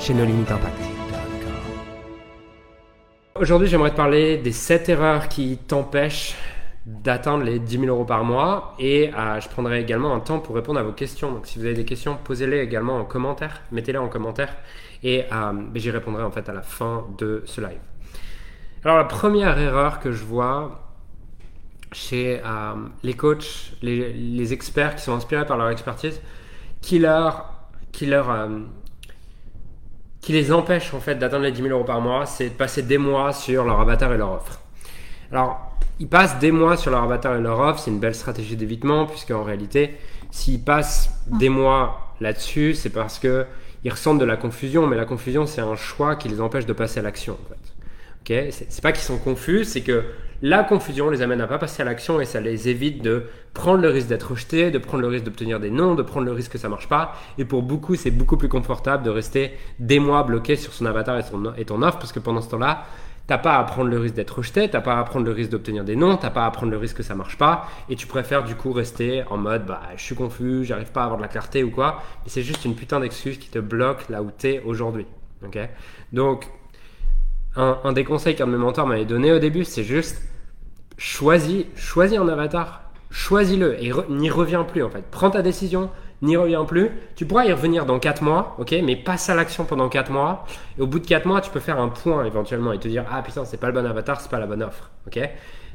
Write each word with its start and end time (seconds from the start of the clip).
chez 0.00 0.14
No 0.14 0.24
Limit 0.24 0.46
Impact. 0.50 0.82
Aujourd'hui, 3.38 3.68
j'aimerais 3.68 3.90
te 3.90 3.96
parler 3.96 4.38
des 4.38 4.52
7 4.52 4.88
erreurs 4.88 5.28
qui 5.28 5.58
t'empêchent 5.58 6.36
d'atteindre 6.86 7.44
les 7.44 7.58
10 7.58 7.80
000 7.80 7.86
euros 7.86 8.06
par 8.06 8.24
mois 8.24 8.74
et 8.78 9.10
euh, 9.14 9.40
je 9.40 9.48
prendrai 9.48 9.80
également 9.80 10.14
un 10.14 10.20
temps 10.20 10.38
pour 10.38 10.54
répondre 10.54 10.80
à 10.80 10.82
vos 10.82 10.92
questions. 10.92 11.30
Donc 11.30 11.46
si 11.46 11.58
vous 11.58 11.66
avez 11.66 11.74
des 11.74 11.84
questions, 11.84 12.16
posez-les 12.24 12.60
également 12.60 12.96
en 12.96 13.04
commentaire, 13.04 13.60
mettez-les 13.72 13.98
en 13.98 14.08
commentaire 14.08 14.56
et 15.02 15.24
euh, 15.32 15.52
ben, 15.52 15.72
j'y 15.74 15.90
répondrai 15.90 16.22
en 16.22 16.30
fait 16.30 16.48
à 16.48 16.54
la 16.54 16.62
fin 16.62 17.04
de 17.18 17.42
ce 17.44 17.60
live. 17.60 17.80
Alors 18.84 18.96
la 18.96 19.04
première 19.04 19.58
erreur 19.58 20.00
que 20.00 20.12
je 20.12 20.24
vois 20.24 20.80
chez 21.92 22.40
euh, 22.42 22.74
les 23.02 23.14
coachs, 23.14 23.72
les, 23.82 24.14
les, 24.14 24.52
experts 24.54 24.96
qui 24.96 25.02
sont 25.02 25.14
inspirés 25.14 25.44
par 25.44 25.58
leur 25.58 25.68
expertise, 25.68 26.22
qui 26.80 26.98
leur, 26.98 27.52
qui 27.92 28.06
leur 28.06 28.30
qui 30.20 30.32
les 30.32 30.52
empêche 30.52 30.92
en 30.94 31.00
fait 31.00 31.14
d'atteindre 31.16 31.44
les 31.44 31.52
10 31.52 31.62
000 31.62 31.74
euros 31.74 31.84
par 31.84 32.00
mois, 32.00 32.26
c'est 32.26 32.50
de 32.50 32.54
passer 32.54 32.82
des 32.82 32.98
mois 32.98 33.32
sur 33.32 33.64
leur 33.64 33.80
avatar 33.80 34.12
et 34.12 34.18
leur 34.18 34.32
offre. 34.32 34.60
Alors, 35.32 35.76
ils 35.98 36.08
passent 36.08 36.38
des 36.38 36.50
mois 36.50 36.76
sur 36.76 36.90
leur 36.90 37.02
avatar 37.02 37.36
et 37.36 37.40
leur 37.40 37.60
offre, 37.60 37.80
c'est 37.80 37.90
une 37.90 38.00
belle 38.00 38.14
stratégie 38.14 38.56
d'évitement, 38.56 39.06
puisque 39.06 39.30
en 39.30 39.44
réalité, 39.44 39.96
s'ils 40.30 40.62
passent 40.62 41.10
des 41.26 41.48
mois 41.48 42.14
là-dessus, 42.20 42.74
c'est 42.74 42.90
parce 42.90 43.18
que 43.18 43.46
ils 43.84 43.90
ressentent 43.90 44.18
de 44.18 44.24
la 44.24 44.36
confusion, 44.36 44.86
mais 44.86 44.96
la 44.96 45.06
confusion, 45.06 45.46
c'est 45.46 45.62
un 45.62 45.76
choix 45.76 46.16
qui 46.16 46.28
les 46.28 46.40
empêche 46.40 46.66
de 46.66 46.72
passer 46.74 47.00
à 47.00 47.02
l'action. 47.02 47.34
En 47.34 47.48
fait. 47.48 47.70
C'est 48.24 48.82
pas 48.82 48.92
qu'ils 48.92 49.02
sont 49.02 49.18
confus, 49.18 49.64
c'est 49.64 49.80
que 49.80 50.04
la 50.42 50.64
confusion 50.64 51.10
les 51.10 51.22
amène 51.22 51.40
à 51.40 51.46
pas 51.46 51.58
passer 51.58 51.82
à 51.82 51.84
l'action 51.84 52.20
et 52.20 52.24
ça 52.24 52.40
les 52.40 52.68
évite 52.68 53.02
de 53.02 53.24
prendre 53.52 53.82
le 53.82 53.88
risque 53.88 54.08
d'être 54.08 54.30
rejeté, 54.30 54.70
de 54.70 54.78
prendre 54.78 55.02
le 55.02 55.08
risque 55.08 55.24
d'obtenir 55.24 55.60
des 55.60 55.70
noms, 55.70 55.94
de 55.94 56.02
prendre 56.02 56.26
le 56.26 56.32
risque 56.32 56.52
que 56.52 56.58
ça 56.58 56.68
marche 56.68 56.88
pas. 56.88 57.14
Et 57.36 57.44
pour 57.44 57.62
beaucoup, 57.62 57.94
c'est 57.94 58.10
beaucoup 58.10 58.36
plus 58.36 58.48
confortable 58.48 59.02
de 59.02 59.10
rester 59.10 59.52
des 59.78 59.98
mois 59.98 60.22
bloqué 60.22 60.56
sur 60.56 60.72
son 60.72 60.86
avatar 60.86 61.18
et, 61.18 61.22
son, 61.22 61.52
ton 61.66 61.82
offre 61.82 61.98
parce 61.98 62.12
que 62.12 62.20
pendant 62.20 62.40
ce 62.40 62.48
temps-là, 62.50 62.84
t'as 63.26 63.38
pas 63.38 63.58
à 63.58 63.64
prendre 63.64 63.90
le 63.90 63.98
risque 63.98 64.14
d'être 64.14 64.38
rejeté, 64.38 64.68
t'as 64.68 64.80
pas 64.80 64.98
à 64.98 65.04
prendre 65.04 65.26
le 65.26 65.32
risque 65.32 65.50
d'obtenir 65.50 65.84
des 65.84 65.94
noms, 65.94 66.16
t'as 66.16 66.30
pas 66.30 66.46
à 66.46 66.50
prendre 66.50 66.72
le 66.72 66.78
risque 66.78 66.96
que 66.96 67.02
ça 67.02 67.14
marche 67.14 67.36
pas, 67.36 67.68
et 67.88 67.94
tu 67.94 68.06
préfères 68.06 68.42
du 68.42 68.56
coup 68.56 68.72
rester 68.72 69.22
en 69.30 69.36
mode 69.36 69.66
bah 69.66 69.82
je 69.96 70.02
suis 70.02 70.16
confus, 70.16 70.64
j'arrive 70.64 70.90
pas 70.90 71.02
à 71.02 71.04
avoir 71.04 71.18
de 71.18 71.22
la 71.22 71.28
clarté 71.28 71.62
ou 71.62 71.70
quoi, 71.70 72.02
mais 72.24 72.30
c'est 72.30 72.42
juste 72.42 72.64
une 72.64 72.74
putain 72.74 72.98
d'excuse 72.98 73.38
qui 73.38 73.48
te 73.48 73.60
bloque 73.60 74.08
là 74.08 74.22
où 74.22 74.30
t'es 74.36 74.62
aujourd'hui. 74.64 75.06
Ok? 75.44 75.58
Donc 76.12 76.48
un, 77.56 77.78
un, 77.84 77.92
des 77.92 78.04
conseils 78.04 78.36
qu'un 78.36 78.46
de 78.46 78.52
mes 78.52 78.58
mentors 78.58 78.86
m'avait 78.86 79.04
donné 79.04 79.32
au 79.32 79.38
début, 79.38 79.64
c'est 79.64 79.84
juste 79.84 80.22
choisis, 80.96 81.64
choisis 81.76 82.18
un 82.18 82.28
avatar, 82.28 82.90
choisis-le 83.10 83.82
et 83.82 83.92
n'y 84.08 84.30
reviens 84.30 84.64
plus 84.64 84.82
en 84.82 84.90
fait. 84.90 85.04
Prends 85.10 85.30
ta 85.30 85.42
décision, 85.42 85.90
n'y 86.22 86.36
reviens 86.36 86.64
plus. 86.64 86.90
Tu 87.16 87.26
pourras 87.26 87.44
y 87.46 87.52
revenir 87.52 87.86
dans 87.86 87.98
4 87.98 88.22
mois, 88.22 88.56
ok, 88.58 88.74
mais 88.84 88.96
passe 88.96 89.28
à 89.28 89.34
l'action 89.34 89.64
pendant 89.64 89.88
4 89.88 90.10
mois. 90.10 90.44
Et 90.78 90.82
au 90.82 90.86
bout 90.86 90.98
de 90.98 91.06
4 91.06 91.26
mois, 91.26 91.40
tu 91.40 91.50
peux 91.50 91.60
faire 91.60 91.80
un 91.80 91.88
point 91.88 92.24
éventuellement 92.24 92.72
et 92.72 92.78
te 92.78 92.88
dire 92.88 93.04
Ah 93.10 93.22
putain, 93.22 93.44
c'est 93.44 93.58
pas 93.58 93.68
le 93.68 93.72
bon 93.72 93.86
avatar, 93.86 94.20
c'est 94.20 94.30
pas 94.30 94.38
la 94.38 94.46
bonne 94.46 94.62
offre, 94.62 94.90
ok. 95.06 95.18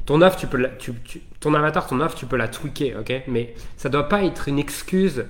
Ton 0.06 0.22
offre, 0.22 0.36
tu 0.36 0.46
peux 0.46 0.58
la, 0.58 0.68
tu, 0.68 0.92
ton 1.40 1.52
avatar, 1.54 1.86
ton 1.86 2.00
offre, 2.00 2.16
tu 2.16 2.26
peux 2.26 2.36
la 2.36 2.48
tweaker, 2.48 3.00
ok, 3.00 3.24
mais 3.26 3.54
ça 3.76 3.88
doit 3.88 4.08
pas 4.08 4.22
être 4.22 4.48
une 4.48 4.58
excuse 4.58 5.26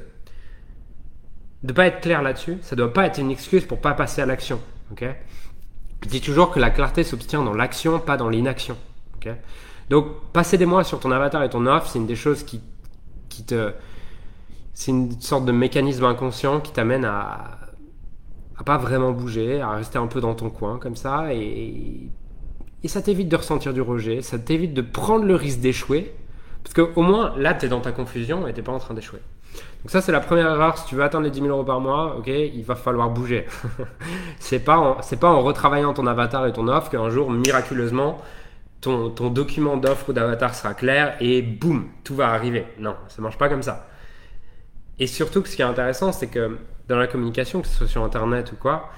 de 1.62 1.72
pas 1.72 1.86
être 1.86 2.00
clair 2.00 2.22
là-dessus. 2.22 2.58
Ça 2.62 2.76
doit 2.76 2.92
pas 2.92 3.06
être 3.06 3.18
une 3.18 3.30
excuse 3.30 3.64
pour 3.64 3.80
pas 3.80 3.94
passer 3.94 4.20
à 4.20 4.26
l'action, 4.26 4.60
ok. 4.92 5.04
Je 6.02 6.08
dis 6.08 6.20
toujours 6.20 6.50
que 6.50 6.60
la 6.60 6.70
clarté 6.70 7.02
s'obtient 7.04 7.42
dans 7.42 7.54
l'action, 7.54 7.98
pas 7.98 8.16
dans 8.16 8.28
l'inaction. 8.28 8.76
Donc, 9.90 10.06
passer 10.32 10.58
des 10.58 10.66
mois 10.66 10.84
sur 10.84 11.00
ton 11.00 11.10
avatar 11.10 11.42
et 11.42 11.50
ton 11.50 11.66
offre, 11.66 11.88
c'est 11.88 11.98
une 11.98 12.06
des 12.06 12.16
choses 12.16 12.42
qui, 12.42 12.60
qui 13.28 13.44
te. 13.44 13.72
C'est 14.74 14.90
une 14.90 15.20
sorte 15.20 15.44
de 15.44 15.52
mécanisme 15.52 16.04
inconscient 16.04 16.60
qui 16.60 16.70
t'amène 16.72 17.04
à, 17.04 17.58
à 18.56 18.64
pas 18.64 18.76
vraiment 18.78 19.12
bouger, 19.12 19.60
à 19.60 19.70
rester 19.70 19.98
un 19.98 20.06
peu 20.06 20.20
dans 20.20 20.34
ton 20.34 20.50
coin 20.50 20.78
comme 20.78 20.96
ça. 20.96 21.32
Et, 21.34 22.10
et 22.82 22.88
ça 22.88 23.00
t'évite 23.02 23.28
de 23.28 23.36
ressentir 23.36 23.72
du 23.72 23.80
rejet, 23.80 24.22
ça 24.22 24.38
t'évite 24.38 24.74
de 24.74 24.82
prendre 24.82 25.24
le 25.24 25.34
risque 25.34 25.60
d'échouer. 25.60 26.14
Parce 26.66 26.74
qu'au 26.74 27.02
moins, 27.02 27.32
là, 27.36 27.54
tu 27.54 27.66
es 27.66 27.68
dans 27.68 27.80
ta 27.80 27.92
confusion 27.92 28.48
et 28.48 28.52
tu 28.52 28.60
pas 28.60 28.72
en 28.72 28.80
train 28.80 28.92
d'échouer. 28.92 29.20
Donc 29.54 29.90
ça, 29.90 30.00
c'est 30.00 30.10
la 30.10 30.18
première 30.18 30.50
erreur. 30.50 30.76
Si 30.76 30.86
tu 30.86 30.96
veux 30.96 31.04
atteindre 31.04 31.22
les 31.22 31.30
10 31.30 31.42
000 31.42 31.50
euros 31.50 31.62
par 31.62 31.78
mois, 31.78 32.16
ok, 32.16 32.26
il 32.26 32.64
va 32.64 32.74
falloir 32.74 33.08
bouger. 33.08 33.46
c'est 34.40 34.58
pas, 34.58 34.98
pas 35.20 35.28
en 35.28 35.42
retravaillant 35.42 35.94
ton 35.94 36.08
avatar 36.08 36.44
et 36.44 36.52
ton 36.52 36.66
offre 36.66 36.90
qu'un 36.90 37.08
jour, 37.08 37.30
miraculeusement, 37.30 38.20
ton, 38.80 39.10
document 39.30 39.76
d'offre 39.76 40.08
ou 40.08 40.12
d'avatar 40.12 40.56
sera 40.56 40.74
clair 40.74 41.16
et 41.20 41.40
boum, 41.40 41.86
tout 42.02 42.16
va 42.16 42.30
arriver. 42.30 42.66
Non, 42.80 42.96
ça 43.06 43.22
marche 43.22 43.38
pas 43.38 43.48
comme 43.48 43.62
ça. 43.62 43.86
Et 44.98 45.06
surtout, 45.06 45.44
ce 45.44 45.54
qui 45.54 45.62
est 45.62 45.66
intéressant, 45.66 46.10
c'est 46.10 46.26
que 46.26 46.58
dans 46.88 46.96
la 46.96 47.06
communication, 47.06 47.62
que 47.62 47.68
ce 47.68 47.76
soit 47.76 47.86
sur 47.86 48.02
Internet 48.02 48.50
ou 48.50 48.56
quoi, 48.56 48.88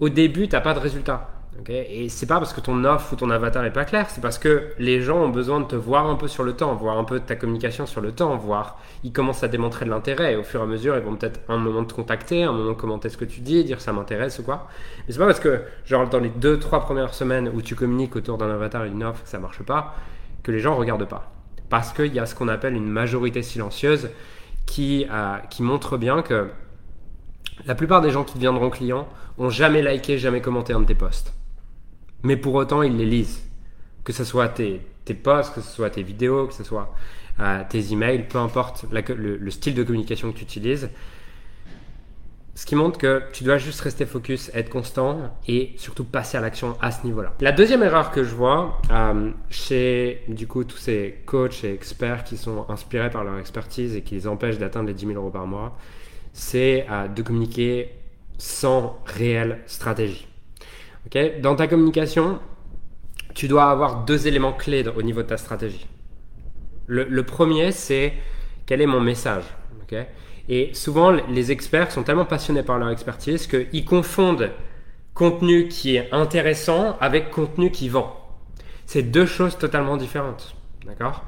au 0.00 0.08
début, 0.08 0.48
tu 0.48 0.56
n'as 0.56 0.60
pas 0.60 0.74
de 0.74 0.80
résultat. 0.80 1.33
Et 1.68 2.08
c'est 2.08 2.26
pas 2.26 2.38
parce 2.38 2.52
que 2.52 2.60
ton 2.60 2.84
offre 2.84 3.12
ou 3.12 3.16
ton 3.16 3.30
avatar 3.30 3.64
est 3.64 3.72
pas 3.72 3.84
clair, 3.84 4.10
c'est 4.10 4.20
parce 4.20 4.38
que 4.38 4.72
les 4.78 5.00
gens 5.00 5.18
ont 5.18 5.28
besoin 5.28 5.60
de 5.60 5.64
te 5.64 5.76
voir 5.76 6.06
un 6.08 6.16
peu 6.16 6.26
sur 6.26 6.42
le 6.42 6.52
temps, 6.52 6.74
voir 6.74 6.98
un 6.98 7.04
peu 7.04 7.20
de 7.20 7.24
ta 7.24 7.36
communication 7.36 7.86
sur 7.86 8.00
le 8.00 8.12
temps, 8.12 8.36
voir 8.36 8.80
ils 9.04 9.12
commencent 9.12 9.44
à 9.44 9.48
démontrer 9.48 9.84
de 9.84 9.90
l'intérêt 9.90 10.32
et 10.32 10.36
au 10.36 10.42
fur 10.42 10.60
et 10.60 10.62
à 10.64 10.66
mesure 10.66 10.96
ils 10.96 11.02
vont 11.02 11.14
peut-être 11.14 11.40
un 11.48 11.56
moment 11.56 11.84
te 11.84 11.94
contacter, 11.94 12.42
un 12.42 12.52
moment 12.52 12.74
commenter 12.74 13.08
ce 13.08 13.16
que 13.16 13.24
tu 13.24 13.40
dis, 13.40 13.62
dire 13.64 13.80
ça 13.80 13.92
m'intéresse 13.92 14.40
ou 14.40 14.42
quoi. 14.42 14.68
Mais 15.06 15.12
c'est 15.12 15.18
pas 15.18 15.26
parce 15.26 15.40
que 15.40 15.62
genre 15.86 16.08
dans 16.08 16.18
les 16.18 16.28
deux 16.28 16.58
trois 16.58 16.80
premières 16.80 17.14
semaines 17.14 17.48
où 17.54 17.62
tu 17.62 17.76
communiques 17.76 18.16
autour 18.16 18.36
d'un 18.36 18.50
avatar 18.50 18.84
et 18.84 18.90
d'une 18.90 19.04
offre 19.04 19.22
ça 19.24 19.38
marche 19.38 19.62
pas 19.62 19.94
que 20.42 20.50
les 20.50 20.58
gens 20.58 20.74
regardent 20.74 21.08
pas. 21.08 21.32
Parce 21.70 21.92
qu'il 21.92 22.12
y 22.12 22.18
a 22.18 22.26
ce 22.26 22.34
qu'on 22.34 22.48
appelle 22.48 22.74
une 22.74 22.88
majorité 22.88 23.42
silencieuse 23.42 24.10
qui, 24.66 25.06
euh, 25.10 25.36
qui 25.50 25.62
montre 25.62 25.96
bien 25.98 26.20
que 26.22 26.48
la 27.64 27.76
plupart 27.76 28.00
des 28.00 28.10
gens 28.10 28.24
qui 28.24 28.34
deviendront 28.34 28.70
clients 28.70 29.08
ont 29.38 29.50
jamais 29.50 29.82
liké, 29.82 30.18
jamais 30.18 30.40
commenté 30.40 30.72
un 30.72 30.80
de 30.80 30.86
tes 30.86 30.94
posts 30.94 31.32
mais 32.24 32.36
pour 32.36 32.54
autant 32.54 32.82
ils 32.82 32.96
les 32.96 33.06
lisent. 33.06 33.42
Que 34.02 34.12
ce 34.12 34.24
soit 34.24 34.48
tes, 34.48 34.80
tes 35.04 35.14
posts, 35.14 35.54
que 35.54 35.60
ce 35.60 35.70
soit 35.70 35.90
tes 35.90 36.02
vidéos, 36.02 36.46
que 36.46 36.54
ce 36.54 36.64
soit 36.64 36.94
euh, 37.40 37.62
tes 37.68 37.92
emails, 37.92 38.26
peu 38.28 38.38
importe 38.38 38.86
le, 38.90 39.50
style 39.50 39.74
de 39.74 39.82
communication 39.82 40.32
que 40.32 40.38
tu 40.38 40.44
utilises. 40.44 40.90
Ce 42.56 42.66
qui 42.66 42.76
montre 42.76 42.98
que 42.98 43.22
tu 43.32 43.42
dois 43.42 43.58
juste 43.58 43.80
rester 43.80 44.06
focus, 44.06 44.50
être 44.54 44.70
constant 44.70 45.36
et 45.48 45.72
surtout 45.76 46.04
passer 46.04 46.38
à 46.38 46.40
l'action 46.40 46.76
à 46.80 46.92
ce 46.92 47.04
niveau-là. 47.04 47.34
La 47.40 47.50
deuxième 47.50 47.82
erreur 47.82 48.12
que 48.12 48.22
je 48.22 48.32
vois 48.32 48.80
euh, 48.92 49.32
chez 49.50 50.22
du 50.28 50.46
coup 50.46 50.62
tous 50.62 50.76
ces 50.76 51.22
coachs 51.26 51.64
et 51.64 51.72
experts 51.72 52.22
qui 52.22 52.36
sont 52.36 52.64
inspirés 52.68 53.10
par 53.10 53.24
leur 53.24 53.38
expertise 53.38 53.96
et 53.96 54.02
qui 54.02 54.14
les 54.14 54.28
empêchent 54.28 54.58
d'atteindre 54.58 54.86
les 54.86 54.94
10 54.94 55.06
000 55.06 55.18
euros 55.18 55.30
par 55.30 55.48
mois, 55.48 55.76
c'est 56.32 56.86
euh, 56.88 57.08
de 57.08 57.22
communiquer 57.22 57.90
sans 58.38 59.00
réelle 59.04 59.58
stratégie. 59.66 60.28
Dans 61.42 61.54
ta 61.54 61.66
communication, 61.66 62.40
tu 63.34 63.48
dois 63.48 63.70
avoir 63.70 64.04
deux 64.04 64.26
éléments 64.26 64.52
clés 64.52 64.84
au 64.88 65.02
niveau 65.02 65.22
de 65.22 65.28
ta 65.28 65.36
stratégie. 65.36 65.86
Le, 66.86 67.22
premier, 67.22 67.72
c'est 67.72 68.14
quel 68.66 68.80
est 68.80 68.86
mon 68.86 69.00
message. 69.00 69.44
Et 70.48 70.74
souvent, 70.74 71.10
les 71.10 71.52
experts 71.52 71.92
sont 71.92 72.02
tellement 72.02 72.24
passionnés 72.24 72.62
par 72.62 72.78
leur 72.78 72.90
expertise 72.90 73.46
qu'ils 73.46 73.84
confondent 73.84 74.50
contenu 75.14 75.68
qui 75.68 75.96
est 75.96 76.12
intéressant 76.12 76.96
avec 77.00 77.30
contenu 77.30 77.70
qui 77.70 77.88
vend. 77.88 78.16
C'est 78.86 79.02
deux 79.02 79.26
choses 79.26 79.56
totalement 79.56 79.96
différentes. 79.96 80.56
D'accord? 80.84 81.24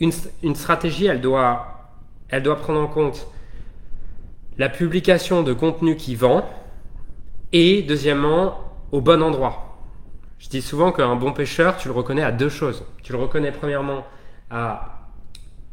Une, 0.00 0.12
une, 0.42 0.54
stratégie, 0.54 1.06
elle 1.06 1.20
doit, 1.20 1.90
elle 2.28 2.44
doit 2.44 2.56
prendre 2.56 2.80
en 2.80 2.86
compte 2.86 3.26
la 4.56 4.68
publication 4.68 5.42
de 5.42 5.52
contenu 5.52 5.96
qui 5.96 6.14
vend 6.14 6.48
et, 7.52 7.82
deuxièmement, 7.82 8.67
au 8.92 9.00
bon 9.00 9.22
endroit. 9.22 9.78
Je 10.38 10.48
dis 10.48 10.62
souvent 10.62 10.92
qu'un 10.92 11.16
bon 11.16 11.32
pêcheur, 11.32 11.76
tu 11.76 11.88
le 11.88 11.94
reconnais 11.94 12.22
à 12.22 12.32
deux 12.32 12.48
choses. 12.48 12.84
Tu 13.02 13.12
le 13.12 13.18
reconnais 13.18 13.52
premièrement 13.52 14.06
à 14.50 14.94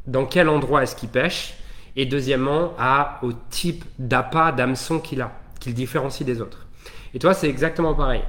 dans 0.07 0.25
quel 0.25 0.50
endroit 0.50 0.83
est-ce 0.83 0.95
qu'il 0.95 1.09
pêche, 1.09 1.56
et 1.95 2.06
deuxièmement 2.06 2.73
à 2.77 3.19
au 3.23 3.31
type 3.50 3.85
d'appât, 3.97 4.51
d'hameçon 4.51 5.00
qu'il 5.00 5.21
a, 5.21 5.31
qu'il 5.59 5.73
différencie 5.73 6.25
des 6.25 6.41
autres. 6.41 6.67
Et 7.13 7.19
toi, 7.19 7.33
c'est 7.33 7.50
exactement 7.50 7.94
pareil. 7.94 8.21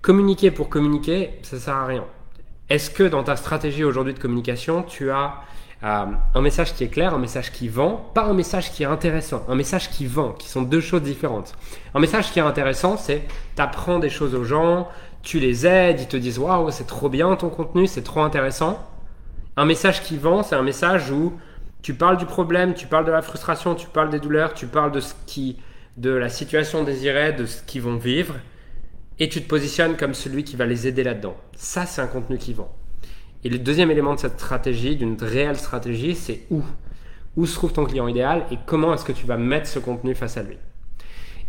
Communiquer 0.00 0.50
pour 0.50 0.68
communiquer, 0.68 1.30
ça 1.42 1.58
sert 1.58 1.74
à 1.74 1.86
rien. 1.86 2.04
Est-ce 2.70 2.90
que 2.90 3.02
dans 3.02 3.24
ta 3.24 3.36
stratégie 3.36 3.84
aujourd'hui 3.84 4.14
de 4.14 4.18
communication, 4.18 4.82
tu 4.82 5.10
as 5.10 5.34
Euh, 5.82 6.04
un 6.34 6.40
message 6.42 6.74
qui 6.74 6.84
est 6.84 6.88
clair, 6.88 7.14
un 7.14 7.18
message 7.18 7.52
qui 7.52 7.68
vend, 7.68 8.10
pas 8.14 8.24
un 8.24 8.34
message 8.34 8.70
qui 8.70 8.82
est 8.82 8.86
intéressant, 8.86 9.42
un 9.48 9.54
message 9.54 9.88
qui 9.90 10.04
vend, 10.06 10.32
qui 10.32 10.48
sont 10.48 10.60
deux 10.60 10.82
choses 10.82 11.02
différentes. 11.02 11.54
Un 11.94 12.00
message 12.00 12.32
qui 12.32 12.38
est 12.38 12.42
intéressant, 12.42 12.98
c'est 12.98 13.22
tu 13.56 13.62
apprends 13.62 13.98
des 13.98 14.10
choses 14.10 14.34
aux 14.34 14.44
gens, 14.44 14.88
tu 15.22 15.38
les 15.38 15.66
aides, 15.66 16.00
ils 16.00 16.08
te 16.08 16.18
disent 16.18 16.38
waouh, 16.38 16.70
c'est 16.70 16.86
trop 16.86 17.08
bien 17.08 17.34
ton 17.36 17.48
contenu, 17.48 17.86
c'est 17.86 18.02
trop 18.02 18.20
intéressant. 18.20 18.86
Un 19.56 19.64
message 19.64 20.02
qui 20.02 20.18
vend, 20.18 20.42
c'est 20.42 20.54
un 20.54 20.62
message 20.62 21.10
où 21.10 21.32
tu 21.80 21.94
parles 21.94 22.18
du 22.18 22.26
problème, 22.26 22.74
tu 22.74 22.86
parles 22.86 23.06
de 23.06 23.12
la 23.12 23.22
frustration, 23.22 23.74
tu 23.74 23.86
parles 23.86 24.10
des 24.10 24.20
douleurs, 24.20 24.52
tu 24.52 24.66
parles 24.66 24.92
de 24.92 25.00
ce 25.00 25.14
qui, 25.26 25.56
de 25.96 26.10
la 26.10 26.28
situation 26.28 26.84
désirée, 26.84 27.32
de 27.32 27.46
ce 27.46 27.62
qu'ils 27.62 27.82
vont 27.82 27.96
vivre, 27.96 28.34
et 29.18 29.30
tu 29.30 29.42
te 29.42 29.48
positionnes 29.48 29.96
comme 29.96 30.12
celui 30.12 30.44
qui 30.44 30.56
va 30.56 30.66
les 30.66 30.86
aider 30.86 31.04
là-dedans. 31.04 31.36
Ça, 31.56 31.86
c'est 31.86 32.02
un 32.02 32.06
contenu 32.06 32.36
qui 32.36 32.52
vend. 32.52 32.70
Et 33.42 33.48
le 33.48 33.58
deuxième 33.58 33.90
élément 33.90 34.14
de 34.14 34.20
cette 34.20 34.38
stratégie, 34.38 34.96
d'une 34.96 35.16
réelle 35.20 35.56
stratégie, 35.56 36.14
c'est 36.14 36.42
où? 36.50 36.62
Où 37.36 37.46
se 37.46 37.54
trouve 37.54 37.72
ton 37.72 37.84
client 37.84 38.06
idéal 38.06 38.44
et 38.50 38.58
comment 38.66 38.92
est-ce 38.92 39.04
que 39.04 39.12
tu 39.12 39.26
vas 39.26 39.38
mettre 39.38 39.66
ce 39.66 39.78
contenu 39.78 40.14
face 40.14 40.36
à 40.36 40.42
lui? 40.42 40.58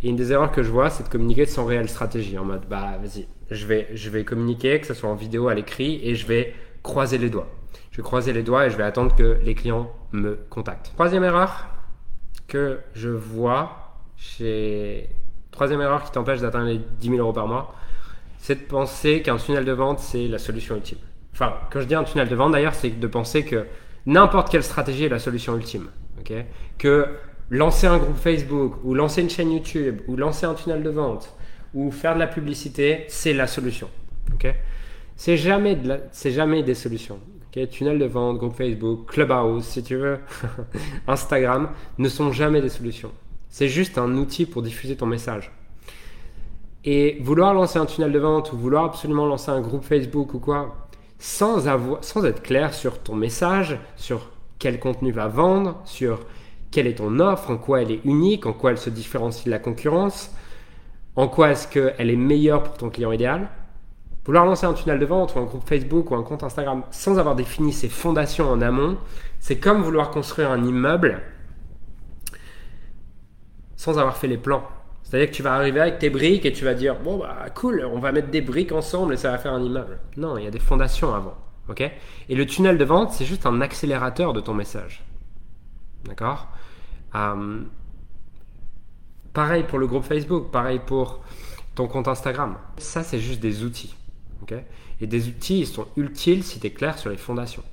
Et 0.02 0.08
une 0.08 0.16
des 0.16 0.32
erreurs 0.32 0.52
que 0.52 0.62
je 0.62 0.70
vois, 0.70 0.90
c'est 0.90 1.04
de 1.04 1.08
communiquer 1.08 1.44
sans 1.44 1.64
réelle 1.64 1.88
stratégie, 1.88 2.38
en 2.38 2.44
mode, 2.44 2.66
bah 2.68 2.98
vas-y, 3.00 3.26
je 3.50 3.66
vais, 3.66 3.88
je 3.94 4.10
vais 4.10 4.24
communiquer, 4.24 4.80
que 4.80 4.86
ce 4.86 4.94
soit 4.94 5.10
en 5.10 5.14
vidéo, 5.14 5.48
à 5.48 5.54
l'écrit, 5.54 6.00
et 6.02 6.14
je 6.14 6.26
vais 6.26 6.54
croiser 6.82 7.18
les 7.18 7.30
doigts. 7.30 7.48
Je 7.90 7.98
vais 7.98 8.02
croiser 8.02 8.32
les 8.32 8.42
doigts 8.42 8.66
et 8.66 8.70
je 8.70 8.76
vais 8.76 8.82
attendre 8.84 9.14
que 9.14 9.38
les 9.42 9.54
clients 9.54 9.92
me 10.12 10.38
contactent. 10.48 10.92
Troisième 10.94 11.24
erreur 11.24 11.66
que 12.48 12.78
je 12.94 13.10
vois 13.10 13.98
chez... 14.16 15.08
Troisième 15.50 15.82
erreur 15.82 16.04
qui 16.04 16.10
t'empêche 16.10 16.40
d'atteindre 16.40 16.68
les 16.68 16.78
10 16.78 17.08
000 17.08 17.18
euros 17.18 17.34
par 17.34 17.46
mois, 17.46 17.74
c'est 18.38 18.54
de 18.54 18.66
penser 18.66 19.20
qu'un 19.20 19.36
tunnel 19.36 19.66
de 19.66 19.72
vente, 19.72 20.00
c'est 20.00 20.26
la 20.26 20.38
solution 20.38 20.76
ultime. 20.76 20.98
Enfin, 21.32 21.54
quand 21.70 21.80
je 21.80 21.86
dis 21.86 21.94
un 21.94 22.04
tunnel 22.04 22.28
de 22.28 22.34
vente 22.34 22.52
d'ailleurs, 22.52 22.74
c'est 22.74 22.90
de 22.90 23.06
penser 23.06 23.44
que 23.44 23.66
n'importe 24.06 24.50
quelle 24.50 24.62
stratégie 24.62 25.04
est 25.04 25.08
la 25.08 25.18
solution 25.18 25.56
ultime. 25.56 25.88
que 26.78 27.06
lancer 27.50 27.86
un 27.86 27.98
groupe 27.98 28.16
Facebook, 28.16 28.76
ou 28.84 28.94
lancer 28.94 29.22
une 29.22 29.30
chaîne 29.30 29.52
YouTube, 29.52 30.00
ou 30.08 30.16
lancer 30.16 30.46
un 30.46 30.54
tunnel 30.54 30.82
de 30.82 30.90
vente, 30.90 31.34
ou 31.74 31.90
faire 31.90 32.14
de 32.14 32.18
la 32.20 32.26
publicité, 32.26 33.04
c'est 33.08 33.32
la 33.32 33.46
solution. 33.46 33.88
ok? 34.34 34.54
C'est 35.16 35.36
jamais, 35.36 35.78
jamais 36.24 36.62
des 36.62 36.74
solutions. 36.74 37.18
Tunnel 37.70 37.98
de 37.98 38.06
vente, 38.06 38.38
groupe 38.38 38.56
Facebook, 38.56 39.06
Clubhouse, 39.06 39.64
si 39.64 39.82
tu 39.82 39.96
veux, 39.96 40.18
Instagram, 41.06 41.68
ne 41.98 42.08
sont 42.08 42.32
jamais 42.32 42.62
des 42.62 42.70
solutions. 42.70 43.12
C'est 43.50 43.68
juste 43.68 43.98
un 43.98 44.16
outil 44.16 44.46
pour 44.46 44.62
diffuser 44.62 44.96
ton 44.96 45.04
message. 45.04 45.52
Et 46.84 47.18
vouloir 47.20 47.52
lancer 47.52 47.78
un 47.78 47.84
tunnel 47.84 48.10
de 48.10 48.18
vente 48.18 48.52
ou 48.52 48.56
vouloir 48.56 48.86
absolument 48.86 49.26
lancer 49.26 49.50
un 49.50 49.60
groupe 49.60 49.84
Facebook 49.84 50.32
ou 50.32 50.38
quoi, 50.38 50.88
sans, 51.22 51.68
être 52.26 52.42
clair 52.42 52.74
sur 52.74 52.98
ton 52.98 53.14
message, 53.14 53.78
sur 53.94 54.32
quel 54.58 54.80
contenu 54.80 55.12
va 55.12 55.28
vendre, 55.28 55.80
sur 55.84 56.26
quelle 56.72 56.88
est 56.88 56.96
ton 56.96 57.20
offre, 57.20 57.48
en 57.48 57.58
quoi 57.58 57.82
elle 57.82 57.92
est 57.92 58.04
unique, 58.04 58.44
en 58.44 58.52
quoi 58.52 58.72
elle 58.72 58.78
se 58.78 58.90
différencie 58.90 59.44
de 59.44 59.50
la 59.50 59.60
concurrence, 59.60 60.34
en 61.14 61.28
quoi 61.28 61.50
est-ce 61.50 61.68
qu'elle 61.68 62.10
est 62.10 62.16
meilleure 62.16 62.64
pour 62.64 62.76
ton 62.76 62.90
client 62.90 63.12
idéal. 63.12 63.48
Vouloir 64.24 64.44
lancer 64.44 64.66
un 64.66 64.72
tunnel 64.72 64.98
de 64.98 65.06
vente 65.06 65.36
ou 65.36 65.38
un 65.38 65.44
groupe 65.44 65.64
Facebook 65.64 66.10
ou 66.10 66.16
un 66.16 66.24
compte 66.24 66.42
Instagram 66.42 66.82
sans 66.90 67.16
avoir 67.20 67.36
défini 67.36 67.72
ses 67.72 67.88
fondations 67.88 68.50
en 68.50 68.60
amont, 68.60 68.98
c'est 69.38 69.58
comme 69.58 69.80
vouloir 69.80 70.10
construire 70.10 70.50
un 70.50 70.64
immeuble 70.64 71.22
sans 73.76 73.96
avoir 73.96 74.16
fait 74.16 74.28
les 74.28 74.38
plans. 74.38 74.64
C'est-à-dire 75.12 75.30
que 75.30 75.36
tu 75.36 75.42
vas 75.42 75.52
arriver 75.52 75.78
avec 75.78 75.98
tes 75.98 76.08
briques 76.08 76.46
et 76.46 76.54
tu 76.54 76.64
vas 76.64 76.72
dire 76.72 76.98
bon 76.98 77.18
bah 77.18 77.44
cool, 77.54 77.84
on 77.84 77.98
va 77.98 78.12
mettre 78.12 78.30
des 78.30 78.40
briques 78.40 78.72
ensemble 78.72 79.12
et 79.12 79.18
ça 79.18 79.30
va 79.30 79.36
faire 79.36 79.52
un 79.52 79.62
immeuble. 79.62 79.98
Non, 80.16 80.38
il 80.38 80.44
y 80.44 80.46
a 80.46 80.50
des 80.50 80.58
fondations 80.58 81.14
avant, 81.14 81.34
ok? 81.68 81.82
Et 82.30 82.34
le 82.34 82.46
tunnel 82.46 82.78
de 82.78 82.84
vente, 82.86 83.12
c'est 83.12 83.26
juste 83.26 83.44
un 83.44 83.60
accélérateur 83.60 84.32
de 84.32 84.40
ton 84.40 84.54
message, 84.54 85.04
d'accord? 86.06 86.48
Euh, 87.14 87.60
Pareil 89.34 89.64
pour 89.64 89.78
le 89.78 89.86
groupe 89.86 90.04
Facebook, 90.04 90.50
pareil 90.50 90.80
pour 90.86 91.20
ton 91.74 91.88
compte 91.88 92.08
Instagram. 92.08 92.56
Ça, 92.78 93.02
c'est 93.02 93.18
juste 93.18 93.40
des 93.40 93.64
outils, 93.64 93.94
ok? 94.40 94.54
Et 95.02 95.06
des 95.06 95.28
outils, 95.28 95.60
ils 95.60 95.66
sont 95.66 95.88
utiles 95.98 96.42
si 96.42 96.58
tu 96.58 96.68
es 96.68 96.70
clair 96.70 96.96
sur 96.96 97.10
les 97.10 97.18
fondations. 97.18 97.64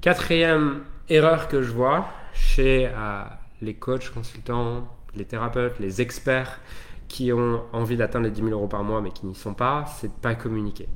Quatrième 0.00 0.80
erreur 1.10 1.48
que 1.48 1.60
je 1.60 1.72
vois 1.72 2.08
chez 2.32 2.86
euh, 2.86 3.22
les 3.60 3.74
coachs, 3.74 4.08
consultants, 4.08 4.88
les 5.14 5.24
thérapeutes, 5.24 5.78
les 5.80 6.00
experts 6.00 6.60
qui 7.08 7.32
ont 7.32 7.62
envie 7.72 7.96
d'atteindre 7.96 8.26
les 8.26 8.30
10 8.30 8.42
000 8.42 8.52
euros 8.52 8.68
par 8.68 8.84
mois 8.84 9.00
mais 9.00 9.10
qui 9.10 9.26
n'y 9.26 9.34
sont 9.34 9.54
pas, 9.54 9.84
c'est 9.86 10.08
de 10.08 10.12
pas 10.12 10.34
communiquer. 10.34 10.88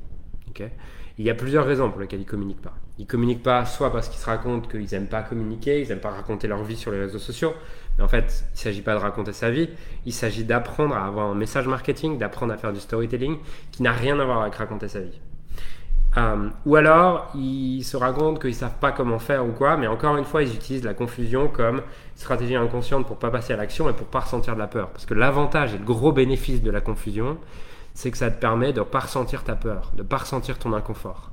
il 1.17 1.25
y 1.25 1.29
a 1.29 1.35
plusieurs 1.35 1.65
raisons 1.65 1.91
pour 1.91 1.99
lesquelles 1.99 2.21
ils 2.21 2.25
communiquent 2.25 2.61
pas. 2.61 2.75
Ils 2.97 3.07
communiquent 3.07 3.43
pas 3.43 3.65
soit 3.65 3.91
parce 3.91 4.07
qu'ils 4.07 4.19
se 4.19 4.25
racontent 4.25 4.69
qu'ils 4.69 4.87
n'aiment 4.91 5.09
pas 5.09 5.21
communiquer, 5.21 5.81
ils 5.81 5.89
n'aiment 5.89 5.99
pas 5.99 6.11
raconter 6.11 6.47
leur 6.47 6.63
vie 6.63 6.77
sur 6.77 6.91
les 6.91 6.99
réseaux 6.99 7.19
sociaux, 7.19 7.53
mais 7.97 8.03
en 8.03 8.07
fait, 8.07 8.45
il 8.51 8.53
ne 8.53 8.57
s'agit 8.57 8.81
pas 8.81 8.93
de 8.93 8.99
raconter 8.99 9.33
sa 9.33 9.51
vie, 9.51 9.69
il 10.05 10.13
s'agit 10.13 10.45
d'apprendre 10.45 10.95
à 10.95 11.05
avoir 11.05 11.27
un 11.27 11.35
message 11.35 11.67
marketing, 11.67 12.17
d'apprendre 12.17 12.53
à 12.53 12.57
faire 12.57 12.71
du 12.71 12.79
storytelling 12.79 13.37
qui 13.71 13.83
n'a 13.83 13.91
rien 13.91 14.17
à 14.19 14.25
voir 14.25 14.41
avec 14.41 14.55
raconter 14.55 14.87
sa 14.87 15.01
vie. 15.01 15.19
Euh, 16.17 16.49
ou 16.65 16.75
alors, 16.77 17.29
ils 17.35 17.83
se 17.83 17.97
racontent 17.97 18.39
qu'ils 18.39 18.55
savent 18.55 18.77
pas 18.79 18.91
comment 18.91 19.19
faire 19.19 19.45
ou 19.45 19.51
quoi, 19.51 19.75
mais 19.75 19.87
encore 19.87 20.15
une 20.15 20.23
fois, 20.23 20.43
ils 20.43 20.55
utilisent 20.55 20.85
la 20.85 20.93
confusion 20.93 21.49
comme 21.49 21.81
stratégie 22.15 22.55
inconsciente 22.55 23.05
pour 23.05 23.17
pas 23.17 23.31
passer 23.31 23.53
à 23.53 23.57
l'action 23.57 23.89
et 23.89 23.93
pour 23.93 24.07
pas 24.07 24.21
ressentir 24.21 24.53
de 24.53 24.59
la 24.59 24.67
peur. 24.67 24.89
Parce 24.89 25.05
que 25.05 25.13
l'avantage 25.13 25.73
et 25.73 25.77
le 25.77 25.83
gros 25.83 26.13
bénéfice 26.13 26.61
de 26.61 26.71
la 26.71 26.79
confusion, 26.79 27.37
c'est 27.93 28.11
que 28.11 28.17
ça 28.17 28.31
te 28.31 28.39
permet 28.39 28.71
de 28.71 28.81
pas 28.81 28.99
ressentir 28.99 29.43
ta 29.43 29.55
peur, 29.55 29.91
de 29.95 30.03
pas 30.03 30.17
ressentir 30.17 30.57
ton 30.57 30.73
inconfort. 30.73 31.31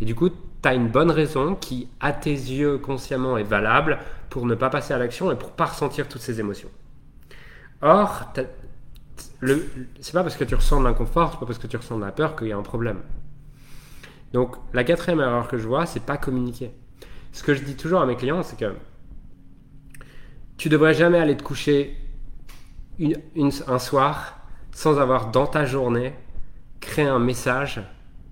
Et 0.00 0.04
du 0.04 0.14
coup, 0.14 0.28
tu 0.28 0.68
as 0.68 0.74
une 0.74 0.88
bonne 0.88 1.10
raison 1.10 1.56
qui, 1.56 1.88
à 2.00 2.12
tes 2.12 2.30
yeux, 2.30 2.78
consciemment, 2.78 3.36
est 3.36 3.44
valable 3.44 3.98
pour 4.30 4.46
ne 4.46 4.54
pas 4.54 4.70
passer 4.70 4.94
à 4.94 4.98
l'action 4.98 5.30
et 5.32 5.36
pour 5.36 5.50
pas 5.50 5.66
ressentir 5.66 6.08
toutes 6.08 6.22
ces 6.22 6.38
émotions. 6.40 6.70
Or, 7.82 8.32
c'est 10.00 10.12
pas 10.12 10.22
parce 10.22 10.36
que 10.36 10.44
tu 10.44 10.54
ressens 10.54 10.80
de 10.80 10.84
l'inconfort, 10.84 11.32
c'est 11.32 11.40
pas 11.40 11.46
parce 11.46 11.58
que 11.58 11.66
tu 11.66 11.76
ressens 11.76 11.96
de 11.98 12.04
la 12.04 12.12
peur 12.12 12.36
qu'il 12.36 12.48
y 12.48 12.52
a 12.52 12.56
un 12.56 12.62
problème. 12.62 12.98
Donc 14.34 14.56
la 14.72 14.82
quatrième 14.82 15.20
erreur 15.20 15.46
que 15.46 15.56
je 15.56 15.66
vois, 15.66 15.86
c'est 15.86 16.04
pas 16.04 16.16
communiquer. 16.16 16.72
Ce 17.30 17.44
que 17.44 17.54
je 17.54 17.62
dis 17.62 17.76
toujours 17.76 18.00
à 18.00 18.06
mes 18.06 18.16
clients, 18.16 18.42
c'est 18.42 18.58
que 18.58 18.74
tu 20.56 20.68
devrais 20.68 20.92
jamais 20.92 21.18
aller 21.18 21.36
te 21.36 21.44
coucher 21.44 21.96
un 23.00 23.78
soir 23.78 24.40
sans 24.72 24.98
avoir 24.98 25.30
dans 25.30 25.46
ta 25.46 25.64
journée 25.64 26.14
créé 26.80 27.06
un 27.06 27.20
message, 27.20 27.80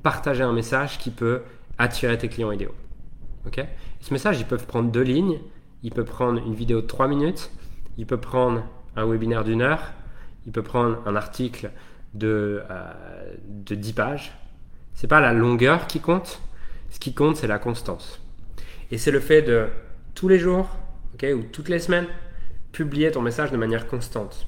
partagé 0.02 0.42
un 0.42 0.52
message 0.52 0.98
qui 0.98 1.10
peut 1.10 1.42
attirer 1.78 2.18
tes 2.18 2.28
clients 2.28 2.50
idéaux. 2.50 2.74
Ce 4.00 4.12
message, 4.12 4.40
ils 4.40 4.46
peuvent 4.46 4.66
prendre 4.66 4.90
deux 4.90 5.02
lignes, 5.02 5.38
il 5.84 5.92
peut 5.92 6.04
prendre 6.04 6.44
une 6.44 6.54
vidéo 6.54 6.80
de 6.80 6.86
trois 6.86 7.06
minutes, 7.06 7.52
il 7.96 8.06
peut 8.06 8.20
prendre 8.20 8.64
un 8.96 9.06
webinaire 9.06 9.44
d'une 9.44 9.62
heure, 9.62 9.92
il 10.46 10.52
peut 10.52 10.62
prendre 10.62 10.98
un 11.06 11.14
article 11.14 11.70
de, 12.14 12.62
euh, 12.68 12.92
10 13.46 13.92
pages, 13.92 14.32
c'est 14.94 15.06
pas 15.06 15.20
la 15.20 15.32
longueur 15.32 15.86
qui 15.86 16.00
compte. 16.00 16.40
Ce 16.90 16.98
qui 16.98 17.14
compte, 17.14 17.36
c'est 17.36 17.46
la 17.46 17.58
constance. 17.58 18.20
Et 18.90 18.98
c'est 18.98 19.10
le 19.10 19.20
fait 19.20 19.42
de 19.42 19.68
tous 20.14 20.28
les 20.28 20.38
jours, 20.38 20.68
ou 21.22 21.42
toutes 21.52 21.68
les 21.68 21.78
semaines, 21.78 22.06
publier 22.72 23.10
ton 23.10 23.22
message 23.22 23.52
de 23.52 23.56
manière 23.56 23.86
constante. 23.86 24.46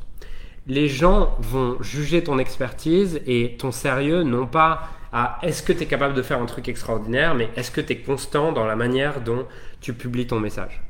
Les 0.66 0.88
gens 0.88 1.36
vont 1.40 1.76
juger 1.82 2.24
ton 2.24 2.38
expertise 2.38 3.20
et 3.26 3.56
ton 3.58 3.70
sérieux 3.70 4.22
non 4.22 4.46
pas 4.46 4.88
à 5.12 5.38
est-ce 5.42 5.62
que 5.62 5.72
tu 5.72 5.82
es 5.82 5.86
capable 5.86 6.14
de 6.14 6.22
faire 6.22 6.40
un 6.40 6.46
truc 6.46 6.68
extraordinaire, 6.68 7.34
mais 7.34 7.50
est-ce 7.54 7.70
que 7.70 7.80
tu 7.80 7.92
es 7.92 7.98
constant 7.98 8.50
dans 8.50 8.66
la 8.66 8.74
manière 8.74 9.20
dont 9.20 9.46
tu 9.80 9.92
publies 9.92 10.26
ton 10.26 10.40
message. 10.40 10.82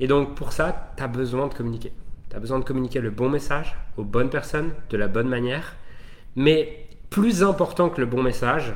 et 0.00 0.06
donc 0.06 0.34
pour 0.34 0.52
ça, 0.52 0.92
tu 0.96 1.02
as 1.02 1.08
besoin 1.08 1.46
de 1.46 1.54
communiquer. 1.54 1.92
Tu 2.28 2.36
as 2.36 2.40
besoin 2.40 2.58
de 2.58 2.64
communiquer 2.64 3.00
le 3.00 3.10
bon 3.10 3.30
message 3.30 3.76
aux 3.96 4.04
bonnes 4.04 4.28
personnes, 4.28 4.72
de 4.90 4.96
la 4.96 5.08
bonne 5.08 5.28
manière. 5.28 5.76
Mais 6.36 6.87
plus 7.10 7.42
important 7.42 7.88
que 7.88 8.00
le 8.00 8.06
bon 8.06 8.22
message, 8.22 8.74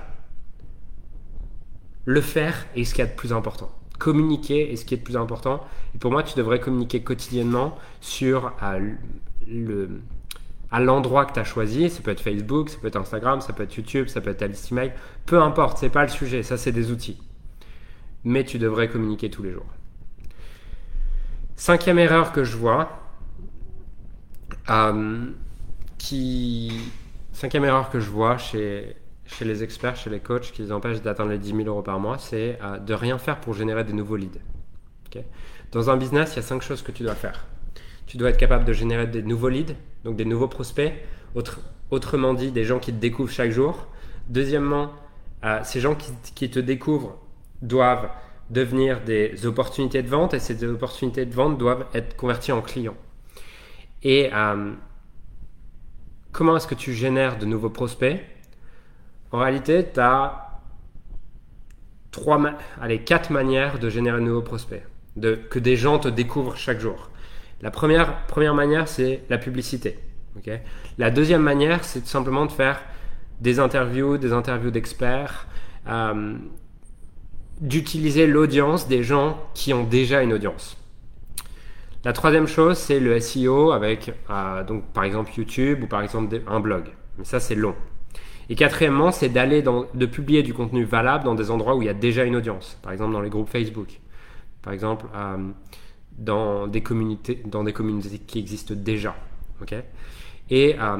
le 2.05 2.21
faire 2.21 2.67
est 2.75 2.85
ce 2.85 2.95
qu'il 2.95 3.05
y 3.05 3.07
a 3.07 3.11
de 3.11 3.17
plus 3.17 3.33
important. 3.33 3.71
Communiquer 3.99 4.73
est 4.73 4.77
ce 4.77 4.85
qui 4.85 4.95
est 4.95 4.99
de 4.99 5.03
plus 5.03 5.17
important. 5.17 5.65
Et 5.95 5.99
pour 5.99 6.11
moi, 6.11 6.23
tu 6.23 6.37
devrais 6.37 6.59
communiquer 6.59 7.03
quotidiennement 7.03 7.79
sur 8.01 8.53
le, 9.47 10.01
à 10.71 10.81
l'endroit 10.81 11.27
que 11.27 11.35
tu 11.35 11.41
as 11.41 11.45
choisi. 11.45 11.89
Ça 11.91 12.03
peut 12.03 12.11
être 12.11 12.21
Facebook, 12.21 12.71
ça 12.71 12.79
peut 12.79 12.89
être 12.89 12.97
Instagram, 12.97 13.41
ça 13.41 13.53
peut 13.53 13.63
être 13.63 13.75
YouTube, 13.75 14.09
ça 14.09 14.21
peut 14.21 14.31
être 14.31 14.39
ta 14.39 14.49
liste 14.49 14.73
email. 14.73 14.93
Peu 15.27 15.41
importe, 15.41 15.79
c'est 15.79 15.91
pas 15.91 16.03
le 16.03 16.09
sujet. 16.09 16.43
Ça, 16.43 16.57
c'est 16.57 16.73
des 16.73 16.91
outils. 16.91 17.21
Mais 18.25 18.45
tu 18.45 18.59
devrais 18.59 18.89
communiquer 18.89 19.31
tous 19.31 19.43
les 19.43 19.53
jours. 19.53 19.67
Cinquième 21.55 21.99
erreur 21.99 22.33
que 22.33 22.43
je 22.43 22.57
vois, 22.57 22.91
euh, 24.71 25.31
qui 25.99 26.73
Cinquième 27.43 27.65
erreur 27.65 27.91
que 27.91 27.99
je 27.99 28.09
vois 28.09 28.39
chez, 28.39 28.95
les 29.41 29.65
experts, 29.65 29.97
chez 29.97 30.11
les 30.11 30.21
coachs 30.21 30.53
qui 30.53 30.63
les 30.63 30.71
empêchent 30.71 31.03
d'atteindre 31.03 31.33
les 31.33 31.39
10 31.39 31.57
000 31.57 31.63
euros 31.65 31.83
par 31.83 31.99
mois, 31.99 32.17
c'est 32.17 32.57
euh, 32.63 32.79
de 32.79 32.95
rien 32.95 33.19
faire 33.19 33.41
pour 33.41 33.53
générer 33.53 33.83
des 33.83 33.93
nouveaux 33.93 34.15
leads. 34.15 34.39
Dans 35.73 35.91
un 35.91 35.97
business, 35.97 36.35
il 36.35 36.37
y 36.37 36.39
a 36.39 36.43
cinq 36.43 36.63
choses 36.63 36.83
que 36.83 36.93
tu 36.93 37.03
dois 37.03 37.17
faire. 37.17 37.45
Tu 38.07 38.17
dois 38.17 38.31
être 38.31 38.37
capable 38.37 38.65
de 38.65 38.73
générer 38.73 39.09
des 39.09 39.25
nouveaux 39.25 39.49
leads, 39.49 39.75
donc 40.05 40.15
des 40.15 40.25
nouveaux 40.25 40.47
prospects, 40.47 40.93
autrement 41.91 42.33
dit, 42.33 42.53
des 42.53 42.63
gens 42.63 42.79
qui 42.79 42.93
te 42.93 43.01
découvrent 43.01 43.33
chaque 43.33 43.51
jour. 43.51 43.89
Deuxièmement, 44.29 44.93
euh, 45.45 45.59
ces 45.65 45.81
gens 45.81 45.97
qui, 45.97 46.49
te 46.49 46.61
découvrent 46.61 47.19
doivent 47.61 48.09
devenir 48.51 49.01
des 49.03 49.47
opportunités 49.47 50.05
de 50.05 50.09
vente 50.09 50.33
et 50.33 50.39
ces 50.39 50.63
opportunités 50.63 51.27
de 51.27 51.35
vente 51.35 51.59
doivent 51.59 51.87
être 51.93 52.15
converties 52.15 52.53
en 52.53 52.63
clients. 52.63 52.97
Euh, 54.07 54.75
comment 56.33 56.57
est-ce 56.57 56.67
que 56.67 56.75
tu 56.75 56.95
génères 56.95 57.39
de 57.39 57.47
nouveaux 57.47 57.71
prospects? 57.71 58.21
En 59.31 59.39
réalité, 59.39 59.87
tu 59.93 60.01
as 60.01 60.61
trois, 62.11 62.41
allez, 62.81 63.01
quatre 63.01 63.31
manières 63.31 63.79
de 63.79 63.89
générer 63.89 64.19
de 64.19 64.25
nouveaux 64.25 64.43
prospects, 64.43 64.83
de, 65.17 65.35
que 65.35 65.59
des 65.59 65.77
gens 65.77 65.99
te 65.99 66.09
découvrent 66.09 66.57
chaque 66.57 66.81
jour. 66.81 67.11
La 67.61 67.71
première, 67.71 68.27
première 68.27 68.55
manière, 68.55 68.89
c'est 68.89 69.23
la 69.31 69.39
publicité. 69.39 69.99
la 70.99 71.11
deuxième 71.11 71.43
manière, 71.43 71.85
c'est 71.85 72.01
tout 72.01 72.07
simplement 72.07 72.47
de 72.47 72.53
faire 72.53 72.81
des 73.41 73.59
interviews, 73.59 74.19
des 74.19 74.33
interviews 74.33 74.71
d'experts, 74.71 75.47
euh, 75.89 76.35
d'utiliser 77.61 78.27
l'audience 78.27 78.89
des 78.89 79.03
gens 79.03 79.39
qui 79.55 79.73
ont 79.73 79.85
déjà 79.85 80.23
une 80.23 80.33
audience. 80.33 80.77
La 82.05 82.13
troisième 82.13 82.49
chose, 82.49 82.79
c'est 82.79 82.99
le 82.99 83.21
SEO 83.21 83.71
avec, 83.71 84.13
euh, 84.29 84.65
donc, 84.65 84.85
par 84.93 85.05
exemple, 85.05 85.31
YouTube 85.37 85.85
ou 85.85 85.87
par 85.87 86.03
exemple 86.03 86.43
un 86.49 86.59
blog. 86.59 86.87
Mais 87.17 87.25
ça, 87.25 87.39
c'est 87.39 87.55
long. 87.55 87.77
Et 88.49 88.57
quatrièmement, 88.57 89.13
c'est 89.13 89.29
d'aller 89.29 89.63
de 89.63 90.07
publier 90.07 90.43
du 90.43 90.53
contenu 90.53 90.85
valable 90.85 91.25
dans 91.25 91.37
des 91.37 91.51
endroits 91.51 91.77
où 91.77 91.83
il 91.83 91.87
y 91.87 91.89
a 91.89 91.95
déjà 91.95 92.25
une 92.25 92.35
audience. 92.35 92.77
Par 92.83 92.93
exemple, 92.93 93.13
dans 93.13 93.21
les 93.21 93.31
groupes 93.31 93.49
Facebook. 93.49 94.01
Par 94.63 94.73
exemple, 94.73 95.07
euh, 95.15 95.51
dans, 96.19 96.67
des 96.67 96.83
communautés, 96.83 97.41
dans 97.45 97.63
des 97.63 97.73
communautés 97.73 98.19
qui 98.19 98.41
existent 98.41 98.75
déjà. 98.77 99.15
ok? 99.61 99.75
Et 100.51 100.77
euh, 100.81 100.97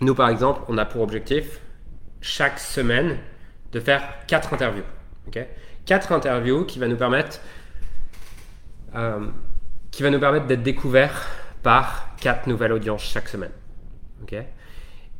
nous, 0.00 0.14
par 0.14 0.30
exemple, 0.30 0.62
on 0.68 0.78
a 0.78 0.86
pour 0.86 1.02
objectif, 1.02 1.60
chaque 2.22 2.58
semaine, 2.58 3.18
de 3.72 3.80
faire 3.80 4.02
quatre 4.26 4.54
interviews. 4.54 4.84
ok? 5.28 5.46
Quatre 5.84 6.12
interviews 6.12 6.64
qui 6.64 6.78
va 6.78 6.88
nous 6.88 6.96
permettre 6.96 7.40
qui 9.92 10.02
va 10.02 10.10
nous 10.10 10.18
permettre 10.18 10.46
d'être 10.46 10.62
découvert 10.62 11.28
par 11.62 12.08
quatre 12.16 12.48
nouvelles 12.48 12.72
audiences 12.72 13.04
chaque 13.04 13.28
semaine. 13.28 13.52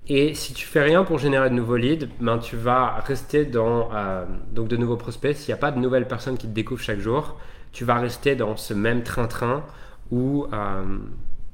et 0.09 0.35
si 0.35 0.53
tu 0.53 0.67
fais 0.67 0.83
rien 0.83 1.05
pour 1.05 1.19
générer 1.19 1.49
de 1.49 1.55
nouveaux 1.55 1.77
leads, 1.77 2.09
ben 2.21 2.39
tu 2.39 2.57
vas 2.57 2.95
rester 3.07 3.45
dans 3.45 3.91
euh, 3.95 4.25
donc 4.51 4.67
de 4.67 4.77
nouveaux 4.77 4.97
prospects. 4.97 5.37
S'il 5.37 5.49
n'y 5.49 5.55
a 5.55 5.59
pas 5.59 5.71
de 5.71 5.79
nouvelles 5.79 6.09
personnes 6.09 6.37
qui 6.37 6.49
te 6.49 6.53
découvrent 6.53 6.83
chaque 6.83 6.99
jour, 6.99 7.39
tu 7.71 7.85
vas 7.85 7.95
rester 7.95 8.35
dans 8.35 8.57
ce 8.57 8.75
même 8.75 9.05
train-train 9.05 9.65
où 10.11 10.47
euh, 10.53 10.99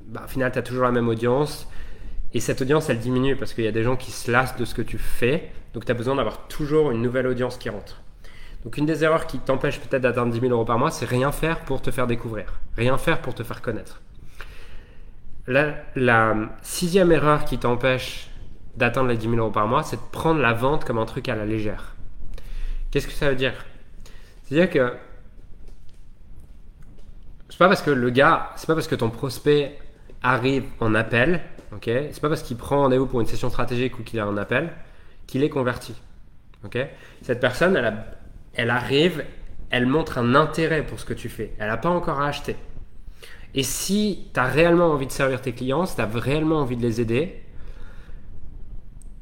ben, 0.07 0.23
au 0.25 0.29
final 0.29 0.51
tu 0.51 0.59
as 0.59 0.63
toujours 0.63 0.85
la 0.85 0.93
même 0.93 1.09
audience. 1.09 1.69
Et 2.33 2.41
cette 2.41 2.63
audience, 2.63 2.89
elle 2.89 2.99
diminue 2.99 3.37
parce 3.37 3.53
qu'il 3.53 3.65
y 3.65 3.69
a 3.69 3.73
des 3.73 3.83
gens 3.83 3.97
qui 3.97 4.13
se 4.13 4.31
lassent 4.31 4.57
de 4.57 4.65
ce 4.65 4.75
que 4.75 4.83
tu 4.83 4.99
fais. 4.99 5.51
Donc 5.75 5.85
tu 5.85 5.93
as 5.93 5.95
besoin 5.95 6.15
d'avoir 6.15 6.49
toujours 6.49 6.91
une 6.91 7.03
nouvelle 7.03 7.27
audience 7.27 7.59
qui 7.59 7.69
rentre. 7.69 8.03
Donc 8.65 8.77
une 8.77 8.87
des 8.87 9.05
erreurs 9.05 9.27
qui 9.27 9.39
t'empêche 9.39 9.81
peut-être 9.81 10.03
d'atteindre 10.03 10.33
10 10.33 10.41
000 10.41 10.53
euros 10.53 10.65
par 10.65 10.79
mois, 10.79 10.91
c'est 10.91 11.07
rien 11.07 11.33
faire 11.33 11.61
pour 11.61 11.81
te 11.81 11.91
faire 11.91 12.07
découvrir, 12.07 12.61
rien 12.77 12.99
faire 12.99 13.21
pour 13.21 13.35
te 13.35 13.43
faire 13.43 13.63
connaître. 13.63 14.01
La, 15.47 15.75
la 15.95 16.35
sixième 16.63 17.13
erreur 17.13 17.45
qui 17.45 17.59
t'empêche 17.59 18.31
d'atteindre 18.77 19.09
les 19.09 19.17
10 19.17 19.31
000 19.31 19.37
euros 19.37 19.51
par 19.51 19.67
mois, 19.67 19.83
c'est 19.83 19.97
de 19.97 20.03
prendre 20.13 20.41
la 20.41 20.53
vente 20.53 20.85
comme 20.85 20.99
un 20.99 21.07
truc 21.07 21.29
à 21.29 21.37
la 21.37 21.47
légère. 21.47 21.95
Qu'est-ce 22.91 23.07
que 23.07 23.13
ça 23.13 23.29
veut 23.29 23.37
dire? 23.37 23.55
C'est-à-dire 24.45 24.71
que 24.71 24.95
c'est 27.49 27.59
pas 27.59 27.69
parce 27.69 27.83
que 27.83 27.91
le 27.91 28.11
gars, 28.11 28.51
c'est 28.57 28.67
pas 28.67 28.75
parce 28.75 28.89
que 28.89 28.95
ton 28.95 29.11
prospect 29.11 29.79
arrive 30.23 30.65
en 30.81 30.95
appel, 30.95 31.41
ok? 31.73 31.85
C'est 31.85 32.21
pas 32.21 32.29
parce 32.29 32.43
qu'il 32.43 32.57
prend 32.57 32.83
rendez-vous 32.83 33.07
pour 33.07 33.21
une 33.21 33.27
session 33.27 33.51
stratégique 33.51 33.99
ou 33.99 34.03
qu'il 34.03 34.21
a 34.21 34.25
un 34.25 34.37
appel 34.37 34.73
qu'il 35.27 35.43
est 35.43 35.49
converti, 35.49 35.95
ok? 36.65 36.79
Cette 37.23 37.41
personne, 37.41 37.77
elle 37.77 37.85
a, 37.85 38.05
elle 38.59 38.71
arrive, 38.71 39.25
elle 39.71 39.87
montre 39.87 40.19
un 40.19 40.35
intérêt 40.35 40.85
pour 40.85 40.99
ce 40.99 41.05
que 41.05 41.15
tu 41.15 41.29
fais. 41.29 41.53
Elle 41.59 41.69
n'a 41.69 41.77
pas 41.77 41.89
encore 41.89 42.21
à 42.21 42.27
acheter. 42.27 42.57
Et 43.55 43.63
si 43.63 44.29
tu 44.35 44.41
as 44.41 44.45
réellement 44.45 44.91
envie 44.91 45.07
de 45.07 45.13
servir 45.13 45.41
tes 45.41 45.53
clients, 45.53 45.87
si 45.87 45.95
tu 45.95 46.03
as 46.03 46.07
réellement 46.07 46.59
envie 46.59 46.77
de 46.77 46.83
les 46.83 47.01
aider, 47.01 47.41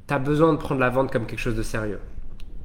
tu 0.08 0.14
as 0.14 0.18
besoin 0.18 0.54
de 0.54 0.58
prendre 0.58 0.80
la 0.80 0.88
vente 0.88 1.12
comme 1.12 1.26
quelque 1.26 1.38
chose 1.38 1.54
de 1.54 1.62
sérieux. 1.62 2.00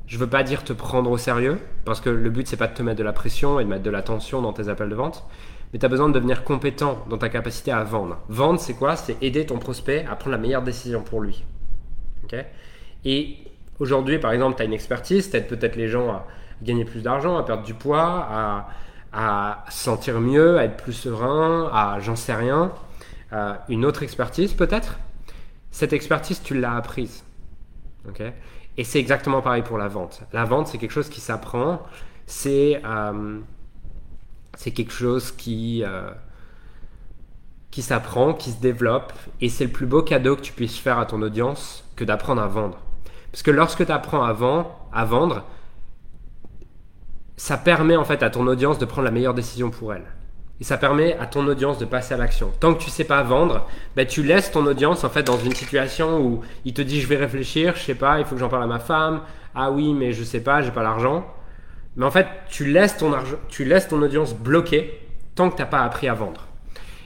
Je 0.08 0.18
veux 0.18 0.28
pas 0.28 0.44
dire 0.44 0.64
te 0.64 0.72
prendre 0.72 1.12
au 1.12 1.18
sérieux, 1.18 1.60
parce 1.84 2.00
que 2.00 2.10
le 2.10 2.30
but 2.30 2.48
c'est 2.48 2.58
pas 2.58 2.68
de 2.68 2.74
te 2.74 2.82
mettre 2.82 2.98
de 2.98 3.04
la 3.04 3.14
pression 3.14 3.60
et 3.60 3.66
de 3.66 3.70
mettre 3.70 3.84
de 3.84 3.90
la 3.90 4.02
tension 4.02 4.42
dans 4.42 4.54
tes 4.54 4.70
appels 4.70 4.90
de 4.90 4.96
vente, 4.96 5.26
mais 5.74 5.80
tu 5.80 5.86
as 5.86 5.90
besoin 5.90 6.08
de 6.08 6.14
devenir 6.14 6.46
compétent 6.46 7.04
dans 7.10 7.18
ta 7.18 7.28
capacité 7.28 7.72
à 7.72 7.84
vendre. 7.84 8.20
Vendre, 8.30 8.60
c'est 8.62 8.74
quoi? 8.74 8.96
C'est 8.96 9.22
aider 9.22 9.46
ton 9.46 9.58
prospect 9.58 10.06
à 10.10 10.16
prendre 10.16 10.32
la 10.32 10.42
meilleure 10.42 10.64
décision 10.64 11.02
pour 11.02 11.20
lui. 11.20 11.44
et 13.04 13.38
aujourd'hui, 13.80 14.20
par 14.20 14.32
exemple, 14.32 14.56
tu 14.56 14.62
as 14.62 14.66
une 14.66 14.74
expertise, 14.74 15.30
tu 15.30 15.36
aides 15.36 15.48
peut-être 15.48 15.76
les 15.76 15.88
gens 15.88 16.10
à, 16.10 16.26
gagner 16.62 16.86
plus 16.86 17.02
d'argent, 17.02 17.38
à 17.38 17.44
perdre 17.44 17.64
du 17.64 17.74
poids, 17.74 18.28
à, 18.30 18.68
à 19.14 19.66
se 19.70 19.84
sentir 19.84 20.20
mieux, 20.20 20.58
à 20.58 20.66
être 20.66 20.78
plus 20.78 20.94
serein, 20.94 21.70
à 21.74 22.00
j'en 22.00 22.16
sais 22.16 22.34
rien, 22.34 22.72
une 23.70 23.86
autre 23.86 24.04
expertise 24.04 24.54
peut-être? 24.54 24.98
Cette 25.72 25.94
expertise, 25.94 26.42
tu 26.44 26.60
l'as 26.60 26.76
apprise. 26.76 27.24
ok? 28.08 28.22
Et 28.78 28.84
c'est 28.84 29.00
exactement 29.00 29.42
pareil 29.42 29.64
pour 29.64 29.78
la 29.78 29.88
vente. 29.88 30.22
La 30.34 30.46
vente, 30.46 30.68
c'est 30.68 30.78
quelque 30.78 30.92
chose 30.92 31.10
qui 31.10 31.22
s'apprend, 31.22 31.82
c'est 32.26 32.82
euh, 32.86 33.40
quelque 34.58 34.94
chose 34.94 35.32
qui, 35.32 35.84
euh, 35.84 36.10
qui 37.70 37.82
s'apprend, 37.82 38.34
qui 38.34 38.52
se 38.52 38.62
développe, 38.62 39.14
et 39.42 39.50
c'est 39.50 39.66
le 39.66 39.72
plus 39.72 39.86
beau 39.86 40.02
cadeau 40.04 40.36
que 40.36 40.42
tu 40.42 40.54
puisses 40.54 40.78
faire 40.78 41.00
à 41.00 41.06
ton 41.06 41.22
audience 41.22 41.84
que 41.96 42.04
d'apprendre 42.04 42.42
à 42.42 42.48
vendre. 42.48 42.78
Parce 43.32 43.44
que 43.44 43.52
lorsque 43.52 43.86
tu 43.86 43.92
apprends 43.92 44.24
à, 44.24 44.30
à 44.30 45.06
vendre, 45.06 45.44
ça 47.42 47.58
permet 47.58 47.96
en 47.96 48.04
fait 48.04 48.22
à 48.22 48.30
ton 48.30 48.46
audience 48.46 48.78
de 48.78 48.86
prendre 48.86 49.06
la 49.06 49.10
meilleure 49.10 49.34
décision 49.34 49.72
pour 49.72 49.96
elle. 49.96 50.06
Et 50.60 50.64
ça 50.64 50.78
permet 50.78 51.18
à 51.18 51.26
ton 51.26 51.48
audience 51.48 51.80
de 51.80 51.86
passer 51.86 52.14
à 52.14 52.18
l'action. 52.18 52.52
Tant 52.60 52.76
que 52.76 52.84
tu 52.84 52.92
sais 52.92 53.04
pas 53.04 53.24
vendre, 53.24 53.66
ben 53.96 54.06
tu 54.06 54.22
laisses 54.22 54.52
ton 54.52 54.64
audience 54.68 55.04
en 55.04 55.10
fait 55.10 55.24
dans 55.24 55.40
une 55.40 55.56
situation 55.56 56.22
où 56.22 56.42
il 56.66 56.76
te 56.76 56.84
dit 56.84 57.02
je 57.02 57.08
vais 57.08 57.16
réfléchir, 57.16 57.76
je 57.76 57.82
sais 57.82 57.96
pas, 57.96 58.20
il 58.20 58.26
faut 58.26 58.36
que 58.36 58.40
j'en 58.42 58.48
parle 58.48 58.62
à 58.62 58.68
ma 58.68 58.78
femme. 58.78 59.22
Ah 59.56 59.72
oui, 59.72 59.96
mais 59.96 60.14
je 60.14 60.24
sais 60.24 60.42
pas, 60.42 60.62
j'ai 60.62 60.70
pas 60.70 60.84
l'argent. 60.84 61.26
Mais 61.96 62.06
en 62.06 62.12
fait, 62.12 62.28
tu 62.48 62.66
laisses 62.66 62.98
ton 62.98 63.12
argent, 63.12 63.38
tu 63.50 63.66
laisses 63.66 63.88
ton 63.88 64.00
audience 64.04 64.36
bloquée 64.36 65.02
tant 65.34 65.50
que 65.50 65.56
tu 65.56 65.64
n'as 65.64 65.68
pas 65.68 65.82
appris 65.82 66.08
à 66.08 66.14
vendre. 66.14 66.46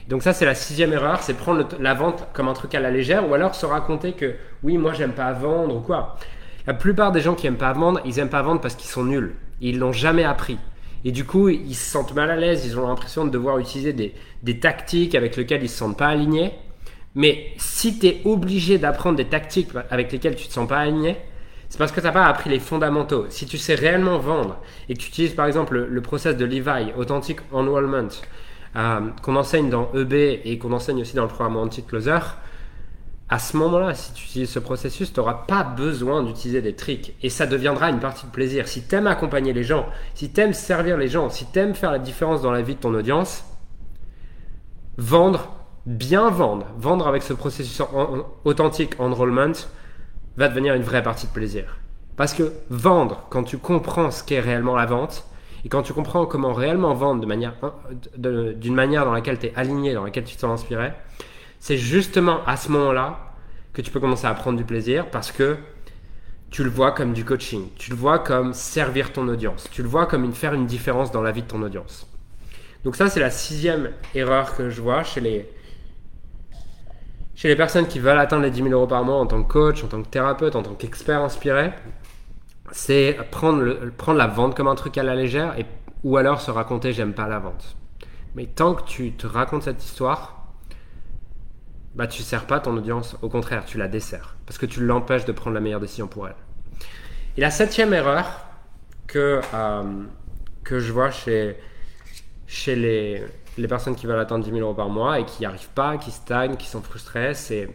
Donc 0.06 0.22
ça 0.22 0.34
c'est 0.34 0.44
la 0.44 0.54
sixième 0.54 0.92
erreur, 0.92 1.22
c'est 1.22 1.32
prendre 1.32 1.66
la 1.80 1.94
vente 1.94 2.28
comme 2.34 2.48
un 2.48 2.52
truc 2.52 2.74
à 2.74 2.80
la 2.80 2.90
légère 2.90 3.26
ou 3.26 3.32
alors 3.32 3.54
se 3.54 3.64
raconter 3.64 4.12
que 4.12 4.34
oui 4.62 4.76
moi 4.76 4.92
j'aime 4.92 5.12
pas 5.12 5.32
vendre 5.32 5.76
ou 5.76 5.80
quoi. 5.80 6.18
La 6.66 6.74
plupart 6.74 7.12
des 7.12 7.20
gens 7.20 7.34
qui 7.34 7.46
aiment 7.46 7.56
pas 7.56 7.72
vendre, 7.72 8.00
ils 8.04 8.18
aiment 8.18 8.28
pas 8.28 8.42
vendre 8.42 8.60
parce 8.60 8.74
qu'ils 8.74 8.90
sont 8.90 9.04
nuls. 9.04 9.34
Ils 9.60 9.78
l'ont 9.78 9.92
jamais 9.92 10.24
appris. 10.24 10.58
Et 11.04 11.12
du 11.12 11.24
coup, 11.24 11.48
ils 11.48 11.74
se 11.74 11.90
sentent 11.90 12.14
mal 12.14 12.30
à 12.30 12.36
l'aise, 12.36 12.66
ils 12.66 12.78
ont 12.78 12.88
l'impression 12.88 13.24
de 13.24 13.30
devoir 13.30 13.58
utiliser 13.58 13.92
des, 13.92 14.58
tactiques 14.58 15.14
avec 15.14 15.36
lesquelles 15.36 15.62
ils 15.62 15.68
se 15.68 15.78
sentent 15.78 15.96
pas 15.96 16.08
alignés. 16.08 16.52
Mais 17.14 17.52
si 17.56 17.98
tu 17.98 18.06
es 18.06 18.20
obligé 18.24 18.78
d'apprendre 18.78 19.16
des 19.16 19.26
tactiques 19.26 19.68
avec 19.90 20.10
lesquelles 20.10 20.34
tu 20.34 20.48
te 20.48 20.52
sens 20.52 20.68
pas 20.68 20.78
aligné, 20.78 21.16
c'est 21.68 21.78
parce 21.78 21.92
que 21.92 22.00
tu 22.00 22.06
n'as 22.06 22.12
pas 22.12 22.26
appris 22.26 22.50
les 22.50 22.58
fondamentaux. 22.58 23.26
Si 23.28 23.46
tu 23.46 23.58
sais 23.58 23.74
réellement 23.76 24.18
vendre 24.18 24.58
et 24.88 24.94
que 24.94 24.98
tu 24.98 25.08
utilises 25.08 25.34
par 25.34 25.46
exemple 25.46 25.78
le, 25.78 26.00
process 26.02 26.36
de 26.36 26.44
Levi, 26.44 26.92
Authentic 26.96 27.38
Enrollment, 27.52 28.08
euh, 28.74 29.00
qu'on 29.22 29.36
enseigne 29.36 29.70
dans 29.70 29.90
EB 29.94 30.40
et 30.44 30.58
qu'on 30.58 30.72
enseigne 30.72 31.00
aussi 31.00 31.14
dans 31.14 31.22
le 31.22 31.28
programme 31.28 31.56
Anti-Closer, 31.56 32.18
à 33.28 33.40
ce 33.40 33.56
moment-là, 33.56 33.94
si 33.94 34.12
tu 34.12 34.24
utilises 34.24 34.50
ce 34.50 34.60
processus, 34.60 35.12
tu 35.12 35.18
n'auras 35.18 35.44
pas 35.48 35.64
besoin 35.64 36.22
d'utiliser 36.22 36.62
des 36.62 36.74
tricks. 36.76 37.14
Et 37.22 37.30
ça 37.30 37.46
deviendra 37.46 37.90
une 37.90 37.98
partie 37.98 38.26
de 38.26 38.30
plaisir. 38.30 38.68
Si 38.68 38.86
tu 38.86 38.94
aimes 38.94 39.08
accompagner 39.08 39.52
les 39.52 39.64
gens, 39.64 39.86
si 40.14 40.32
tu 40.32 40.40
aimes 40.40 40.52
servir 40.52 40.96
les 40.96 41.08
gens, 41.08 41.28
si 41.28 41.44
tu 41.50 41.58
aimes 41.58 41.74
faire 41.74 41.90
la 41.90 41.98
différence 41.98 42.42
dans 42.42 42.52
la 42.52 42.62
vie 42.62 42.76
de 42.76 42.80
ton 42.80 42.94
audience, 42.94 43.44
vendre, 44.96 45.52
bien 45.86 46.30
vendre, 46.30 46.66
vendre 46.78 47.08
avec 47.08 47.22
ce 47.22 47.32
processus 47.32 47.82
authentique 48.44 48.94
enrollment 49.00 49.54
va 50.36 50.48
devenir 50.48 50.74
une 50.74 50.82
vraie 50.82 51.02
partie 51.02 51.26
de 51.26 51.32
plaisir. 51.32 51.78
Parce 52.16 52.32
que 52.32 52.52
vendre, 52.70 53.26
quand 53.30 53.42
tu 53.42 53.58
comprends 53.58 54.10
ce 54.10 54.22
qu'est 54.22 54.40
réellement 54.40 54.76
la 54.76 54.86
vente, 54.86 55.24
et 55.64 55.68
quand 55.68 55.82
tu 55.82 55.92
comprends 55.92 56.26
comment 56.26 56.52
réellement 56.52 56.94
vendre 56.94 57.20
d'une 57.20 57.28
manière, 57.28 57.54
manière 58.70 59.04
dans 59.04 59.12
laquelle 59.12 59.38
tu 59.38 59.46
es 59.46 59.52
aligné, 59.56 59.94
dans 59.94 60.04
laquelle 60.04 60.24
tu 60.24 60.36
te 60.36 60.40
sens 60.40 60.60
inspiré, 60.60 60.92
c'est 61.60 61.76
justement 61.76 62.44
à 62.46 62.56
ce 62.56 62.70
moment-là 62.72 63.34
que 63.72 63.82
tu 63.82 63.90
peux 63.90 64.00
commencer 64.00 64.26
à 64.26 64.34
prendre 64.34 64.56
du 64.56 64.64
plaisir 64.64 65.10
parce 65.10 65.32
que 65.32 65.56
tu 66.50 66.64
le 66.64 66.70
vois 66.70 66.92
comme 66.92 67.12
du 67.12 67.24
coaching, 67.24 67.68
tu 67.76 67.90
le 67.90 67.96
vois 67.96 68.18
comme 68.18 68.54
servir 68.54 69.12
ton 69.12 69.28
audience, 69.28 69.68
tu 69.70 69.82
le 69.82 69.88
vois 69.88 70.06
comme 70.06 70.24
une, 70.24 70.32
faire 70.32 70.54
une 70.54 70.66
différence 70.66 71.10
dans 71.10 71.22
la 71.22 71.32
vie 71.32 71.42
de 71.42 71.48
ton 71.48 71.62
audience. 71.62 72.06
Donc 72.84 72.96
ça, 72.96 73.08
c'est 73.08 73.20
la 73.20 73.30
sixième 73.30 73.90
erreur 74.14 74.56
que 74.56 74.70
je 74.70 74.80
vois 74.80 75.02
chez 75.02 75.20
les, 75.20 75.50
chez 77.34 77.48
les 77.48 77.56
personnes 77.56 77.86
qui 77.88 77.98
veulent 77.98 78.18
atteindre 78.18 78.44
les 78.44 78.50
10 78.50 78.62
000 78.62 78.68
euros 78.70 78.86
par 78.86 79.04
mois 79.04 79.16
en 79.16 79.26
tant 79.26 79.42
que 79.42 79.52
coach, 79.52 79.82
en 79.82 79.88
tant 79.88 80.02
que 80.02 80.08
thérapeute, 80.08 80.54
en 80.54 80.62
tant 80.62 80.74
qu'expert 80.74 81.20
inspiré. 81.20 81.72
C'est 82.72 83.18
prendre, 83.30 83.90
prendre 83.96 84.18
la 84.18 84.26
vente 84.26 84.56
comme 84.56 84.68
un 84.68 84.74
truc 84.74 84.98
à 84.98 85.02
la 85.02 85.14
légère 85.14 85.56
ou 86.04 86.16
alors 86.16 86.40
se 86.40 86.50
raconter 86.50 86.92
j'aime 86.92 87.12
pas 87.12 87.28
la 87.28 87.40
vente. 87.40 87.76
Mais 88.36 88.46
tant 88.46 88.74
que 88.74 88.84
tu 88.84 89.12
te 89.12 89.26
racontes 89.26 89.64
cette 89.64 89.84
histoire, 89.84 90.35
bah 91.96 92.06
tu 92.06 92.22
sers 92.22 92.46
pas 92.46 92.60
ton 92.60 92.76
audience, 92.76 93.16
au 93.22 93.28
contraire, 93.28 93.64
tu 93.64 93.78
la 93.78 93.88
desserres 93.88 94.36
parce 94.46 94.58
que 94.58 94.66
tu 94.66 94.84
l'empêches 94.84 95.24
de 95.24 95.32
prendre 95.32 95.54
la 95.54 95.60
meilleure 95.60 95.80
décision 95.80 96.06
pour 96.06 96.28
elle. 96.28 96.36
Et 97.36 97.40
la 97.40 97.50
septième 97.50 97.92
erreur 97.94 98.26
que, 99.06 99.40
euh, 99.54 99.82
que 100.62 100.78
je 100.78 100.92
vois 100.92 101.10
chez, 101.10 101.56
chez 102.46 102.76
les, 102.76 103.24
les 103.56 103.68
personnes 103.68 103.96
qui 103.96 104.06
veulent 104.06 104.18
atteindre 104.18 104.44
10 104.44 104.50
000 104.50 104.60
euros 104.60 104.74
par 104.74 104.90
mois 104.90 105.20
et 105.20 105.24
qui 105.24 105.40
n'y 105.40 105.46
arrivent 105.46 105.70
pas, 105.70 105.96
qui 105.96 106.10
stagnent, 106.10 106.56
qui 106.56 106.66
sont 106.66 106.82
frustrés, 106.82 107.34
c'est 107.34 107.68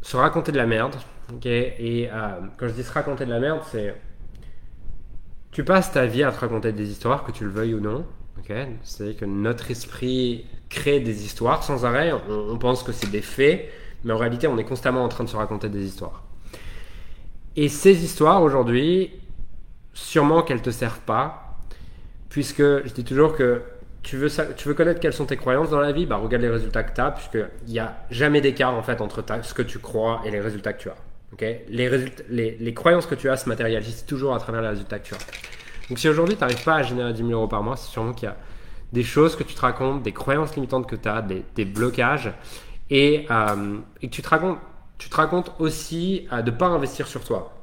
se 0.00 0.16
raconter 0.16 0.52
de 0.52 0.56
la 0.56 0.66
merde. 0.66 0.94
ok? 1.32 1.44
Et 1.46 2.08
euh, 2.10 2.40
quand 2.56 2.68
je 2.68 2.72
dis 2.72 2.82
se 2.82 2.92
raconter 2.92 3.26
de 3.26 3.30
la 3.30 3.40
merde, 3.40 3.60
c'est 3.70 3.94
tu 5.50 5.64
passes 5.64 5.92
ta 5.92 6.06
vie 6.06 6.22
à 6.22 6.32
te 6.32 6.40
raconter 6.40 6.72
des 6.72 6.90
histoires, 6.90 7.24
que 7.24 7.32
tu 7.32 7.44
le 7.44 7.50
veuilles 7.50 7.74
ou 7.74 7.80
non. 7.80 8.06
ok? 8.38 8.52
C'est-à-dire 8.82 9.16
que 9.18 9.24
notre 9.26 9.70
esprit 9.70 10.46
crée 10.68 11.00
des 11.00 11.24
histoires 11.24 11.62
sans 11.62 11.84
arrêt. 11.84 12.12
On, 12.28 12.58
pense 12.58 12.82
que 12.82 12.92
c'est 12.92 13.10
des 13.10 13.22
faits, 13.22 13.70
mais 14.04 14.12
en 14.12 14.18
réalité, 14.18 14.46
on 14.46 14.58
est 14.58 14.64
constamment 14.64 15.04
en 15.04 15.08
train 15.08 15.24
de 15.24 15.28
se 15.28 15.36
raconter 15.36 15.68
des 15.68 15.84
histoires. 15.84 16.22
Et 17.56 17.68
ces 17.68 18.04
histoires, 18.04 18.42
aujourd'hui, 18.42 19.12
sûrement 19.92 20.42
qu'elles 20.42 20.58
ne 20.58 20.62
te 20.62 20.70
servent 20.70 21.00
pas, 21.00 21.58
puisque 22.28 22.62
je 22.62 22.92
dis 22.92 23.04
toujours 23.04 23.34
que 23.34 23.62
tu 24.02 24.16
veux, 24.16 24.28
tu 24.56 24.68
veux 24.68 24.74
connaître 24.74 25.00
quelles 25.00 25.12
sont 25.12 25.26
tes 25.26 25.36
croyances 25.36 25.70
dans 25.70 25.80
la 25.80 25.92
vie, 25.92 26.06
bah 26.06 26.16
regarde 26.16 26.42
les 26.42 26.48
résultats 26.48 26.82
que 26.84 26.94
tu 26.94 27.00
as, 27.00 27.10
puisqu'il 27.10 27.72
n'y 27.72 27.78
a 27.78 27.96
jamais 28.10 28.40
d'écart 28.40 28.74
en 28.74 28.82
fait 28.82 29.00
entre 29.00 29.24
ce 29.42 29.54
que 29.54 29.62
tu 29.62 29.78
crois 29.78 30.22
et 30.24 30.30
les 30.30 30.40
résultats 30.40 30.72
que 30.72 30.82
tu 30.82 30.88
as. 30.88 30.96
Les, 31.68 32.56
les, 32.58 32.74
croyances 32.74 33.06
que 33.06 33.14
tu 33.14 33.28
as 33.28 33.36
se 33.36 33.48
matérialisent 33.48 34.06
toujours 34.06 34.34
à 34.34 34.38
travers 34.38 34.62
les 34.62 34.68
résultats 34.68 34.98
que 34.98 35.08
tu 35.08 35.14
as. 35.14 35.18
Donc 35.88 35.98
si 35.98 36.08
aujourd'hui 36.08 36.36
tu 36.36 36.40
n'arrives 36.40 36.64
pas 36.64 36.76
à 36.76 36.82
générer 36.82 37.12
10 37.12 37.18
000 37.18 37.30
euros 37.32 37.48
par 37.48 37.62
mois, 37.62 37.76
c'est 37.76 37.90
sûrement 37.90 38.12
qu'il 38.12 38.28
y 38.28 38.30
a 38.30 38.36
des 38.92 39.02
choses 39.02 39.36
que 39.36 39.42
tu 39.42 39.54
te 39.54 39.60
racontes, 39.60 40.02
des 40.02 40.12
croyances 40.12 40.54
limitantes 40.54 40.86
que 40.86 40.96
tu 40.96 41.08
as, 41.08 41.22
des, 41.22 41.64
blocages, 41.64 42.32
et, 42.90 43.26
euh, 43.30 43.78
et, 44.00 44.08
que 44.08 44.14
tu 44.14 44.22
te 44.22 44.28
racontes, 44.28 44.58
tu 44.96 45.10
te 45.10 45.16
racontes 45.16 45.52
aussi 45.58 46.26
euh, 46.32 46.42
de 46.42 46.50
ne 46.50 46.56
pas 46.56 46.66
investir 46.66 47.06
sur 47.06 47.22
toi. 47.22 47.54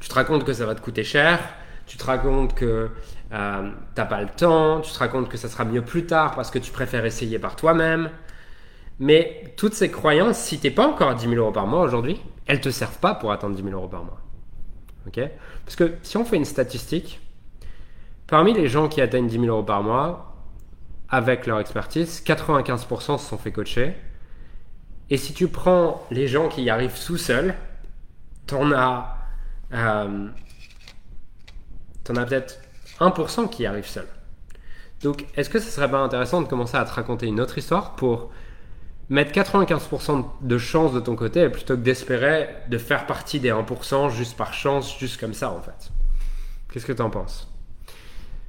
Tu 0.00 0.08
te 0.08 0.14
racontes 0.14 0.44
que 0.44 0.52
ça 0.52 0.66
va 0.66 0.74
te 0.74 0.80
coûter 0.80 1.04
cher, 1.04 1.38
tu 1.86 1.96
te 1.96 2.04
racontes 2.04 2.54
que 2.54 2.90
euh, 3.32 3.70
t'as 3.94 4.04
pas 4.06 4.22
le 4.22 4.28
temps, 4.28 4.80
tu 4.80 4.92
te 4.92 4.98
racontes 4.98 5.28
que 5.28 5.36
ça 5.36 5.48
sera 5.48 5.64
mieux 5.64 5.82
plus 5.82 6.06
tard 6.06 6.34
parce 6.34 6.50
que 6.50 6.58
tu 6.58 6.72
préfères 6.72 7.04
essayer 7.04 7.38
par 7.38 7.56
toi-même. 7.56 8.10
Mais 8.98 9.52
toutes 9.56 9.74
ces 9.74 9.90
croyances, 9.90 10.38
si 10.38 10.58
t'es 10.58 10.70
pas 10.70 10.86
encore 10.86 11.10
à 11.10 11.14
10 11.14 11.28
000 11.28 11.34
euros 11.34 11.52
par 11.52 11.66
mois 11.66 11.82
aujourd'hui, 11.82 12.20
elles 12.46 12.60
te 12.60 12.70
servent 12.70 12.98
pas 12.98 13.14
pour 13.14 13.30
atteindre 13.32 13.54
10 13.54 13.62
000 13.62 13.74
euros 13.74 13.88
par 13.88 14.04
mois. 14.04 14.20
Ok? 15.06 15.20
Parce 15.64 15.76
que 15.76 15.94
si 16.02 16.16
on 16.16 16.24
fait 16.24 16.36
une 16.36 16.44
statistique, 16.44 17.20
parmi 18.26 18.52
les 18.52 18.68
gens 18.68 18.88
qui 18.88 19.00
atteignent 19.00 19.28
10 19.28 19.40
000 19.40 19.46
euros 19.46 19.62
par 19.62 19.82
mois, 19.82 20.36
avec 21.08 21.46
leur 21.46 21.60
expertise, 21.60 22.22
95% 22.24 23.18
se 23.18 23.28
sont 23.28 23.38
fait 23.38 23.52
coacher. 23.52 23.94
Et 25.10 25.16
si 25.16 25.32
tu 25.32 25.48
prends 25.48 26.04
les 26.10 26.26
gens 26.26 26.48
qui 26.48 26.62
y 26.62 26.70
arrivent 26.70 26.98
tout 27.04 27.16
seuls, 27.16 27.54
t'en 28.46 28.72
as, 28.72 29.16
euh, 29.72 30.28
t'en 32.04 32.16
as 32.16 32.26
peut-être 32.26 32.60
1% 32.98 33.48
qui 33.48 33.66
arrive 33.66 33.86
seul. 33.86 34.06
Donc, 35.02 35.26
est-ce 35.36 35.50
que 35.50 35.60
ce 35.60 35.70
serait 35.70 35.90
pas 35.90 35.98
intéressant 35.98 36.42
de 36.42 36.48
commencer 36.48 36.76
à 36.76 36.84
te 36.84 36.92
raconter 36.92 37.26
une 37.26 37.40
autre 37.40 37.58
histoire 37.58 37.94
pour 37.94 38.30
mettre 39.08 39.30
95% 39.32 40.24
de 40.40 40.58
chance 40.58 40.92
de 40.92 41.00
ton 41.00 41.14
côté 41.14 41.48
plutôt 41.48 41.76
que 41.76 41.82
d'espérer 41.82 42.48
de 42.68 42.78
faire 42.78 43.06
partie 43.06 43.38
des 43.38 43.50
1% 43.50 44.10
juste 44.10 44.36
par 44.36 44.52
chance, 44.52 44.98
juste 44.98 45.20
comme 45.20 45.34
ça 45.34 45.52
en 45.52 45.60
fait? 45.60 45.90
Qu'est-ce 46.72 46.86
que 46.86 46.92
tu 46.92 47.02
en 47.02 47.10
penses? 47.10 47.48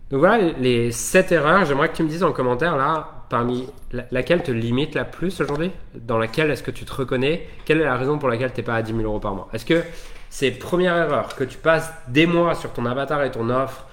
Donc 0.09 0.19
voilà 0.19 0.51
les 0.59 0.91
7 0.91 1.31
erreurs. 1.33 1.65
J'aimerais 1.65 1.89
que 1.89 1.95
tu 1.95 2.03
me 2.03 2.07
dises 2.07 2.23
en 2.23 2.31
commentaire 2.31 2.77
là, 2.77 3.25
parmi 3.29 3.67
laquelle 4.11 4.41
te 4.41 4.51
limite 4.51 4.95
la 4.95 5.03
plus 5.03 5.41
aujourd'hui? 5.41 5.71
Dans 5.95 6.17
laquelle 6.17 6.49
est-ce 6.49 6.63
que 6.63 6.71
tu 6.71 6.85
te 6.85 6.93
reconnais? 6.93 7.47
Quelle 7.65 7.81
est 7.81 7.85
la 7.85 7.97
raison 7.97 8.17
pour 8.17 8.29
laquelle 8.29 8.53
tu 8.53 8.61
n'es 8.61 8.65
pas 8.65 8.75
à 8.75 8.81
10 8.81 8.93
000 8.93 9.03
euros 9.03 9.19
par 9.19 9.35
mois? 9.35 9.49
Est-ce 9.53 9.65
que 9.65 9.83
c'est 10.29 10.51
première 10.51 10.95
erreur 10.95 11.35
que 11.35 11.43
tu 11.43 11.57
passes 11.57 11.91
des 12.07 12.25
mois 12.25 12.55
sur 12.55 12.71
ton 12.71 12.85
avatar 12.85 13.23
et 13.23 13.31
ton 13.31 13.49
offre 13.49 13.85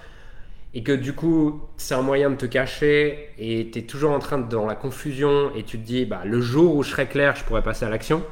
et 0.75 0.83
que 0.83 0.93
du 0.93 1.15
coup 1.15 1.63
c'est 1.77 1.95
un 1.95 2.03
moyen 2.03 2.31
de 2.31 2.35
te 2.37 2.47
cacher 2.47 3.31
et 3.39 3.71
tu 3.71 3.79
es 3.79 3.83
toujours 3.83 4.11
en 4.11 4.19
train 4.19 4.39
de 4.39 4.49
dans 4.49 4.67
la 4.67 4.75
confusion 4.75 5.53
et 5.55 5.63
tu 5.63 5.79
te 5.79 5.87
dis 5.87 6.05
bah, 6.05 6.23
le 6.25 6.41
jour 6.41 6.75
où 6.75 6.83
je 6.83 6.91
serai 6.91 7.07
clair 7.07 7.37
je 7.37 7.45
pourrais 7.45 7.63
passer 7.63 7.85
à 7.85 7.89
l'action. 7.89 8.23